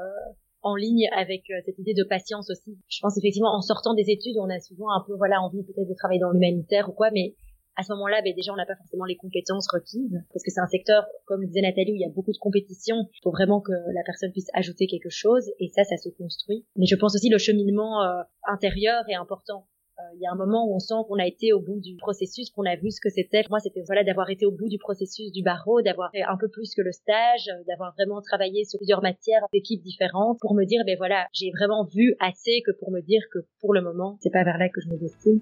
[0.62, 2.79] en ligne avec euh, cette idée de patience aussi.
[2.89, 5.89] Je pense effectivement, en sortant des études, on a souvent un peu, voilà, envie peut-être
[5.89, 7.35] de travailler dans l'humanitaire ou quoi, mais
[7.76, 10.61] à ce moment-là, ben, déjà, on n'a pas forcément les compétences requises, parce que c'est
[10.61, 12.97] un secteur, comme disait Nathalie, où il y a beaucoup de compétition.
[13.14, 16.66] Il faut vraiment que la personne puisse ajouter quelque chose, et ça, ça se construit.
[16.74, 19.68] Mais je pense aussi le cheminement euh, intérieur est important.
[20.01, 21.96] Euh, il y a un moment où on sent qu'on a été au bout du
[21.96, 23.42] processus, qu'on a vu ce que c'était.
[23.51, 26.49] Moi, c'était voilà d'avoir été au bout du processus du barreau, d'avoir fait un peu
[26.49, 30.64] plus que le stage, euh, d'avoir vraiment travaillé sur plusieurs matières, d'équipes différentes, pour me
[30.64, 34.16] dire, ben voilà, j'ai vraiment vu assez que pour me dire que pour le moment,
[34.20, 35.40] c'est pas vers là que je me destine.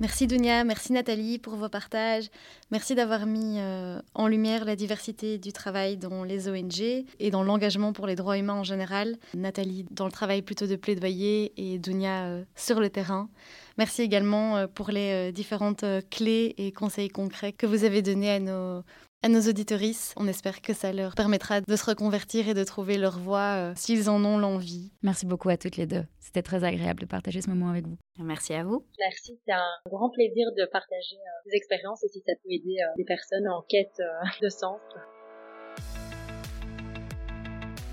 [0.00, 2.30] Merci Dunia, merci Nathalie pour vos partages.
[2.70, 6.80] Merci d'avoir mis euh, en lumière la diversité du travail dans les ONG
[7.18, 9.18] et dans l'engagement pour les droits humains en général.
[9.34, 13.28] Nathalie dans le travail plutôt de plaidoyer et Dunia euh, sur le terrain.
[13.76, 18.40] Merci également euh, pour les différentes clés et conseils concrets que vous avez donnés à
[18.40, 18.82] nos,
[19.22, 20.14] à nos auditorices.
[20.16, 23.72] On espère que ça leur permettra de se reconvertir et de trouver leur voie euh,
[23.76, 24.92] s'ils en ont l'envie.
[25.02, 26.04] Merci beaucoup à toutes les deux.
[26.18, 27.98] C'était très agréable de partager ce moment avec vous.
[28.18, 28.84] Merci à vous.
[28.98, 32.76] Merci, c'est un grand plaisir de partager euh, des expériences et si ça peut aider
[32.80, 34.00] euh, des personnes en quête
[34.42, 34.80] de sens.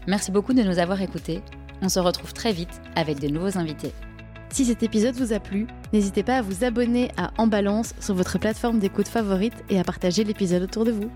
[0.08, 1.42] Merci beaucoup de nous avoir écoutés.
[1.82, 3.92] On se retrouve très vite avec de nouveaux invités.
[4.50, 8.16] Si cet épisode vous a plu, n'hésitez pas à vous abonner à En Balance sur
[8.16, 11.12] votre plateforme d'écoute favorite et à partager l'épisode autour de vous.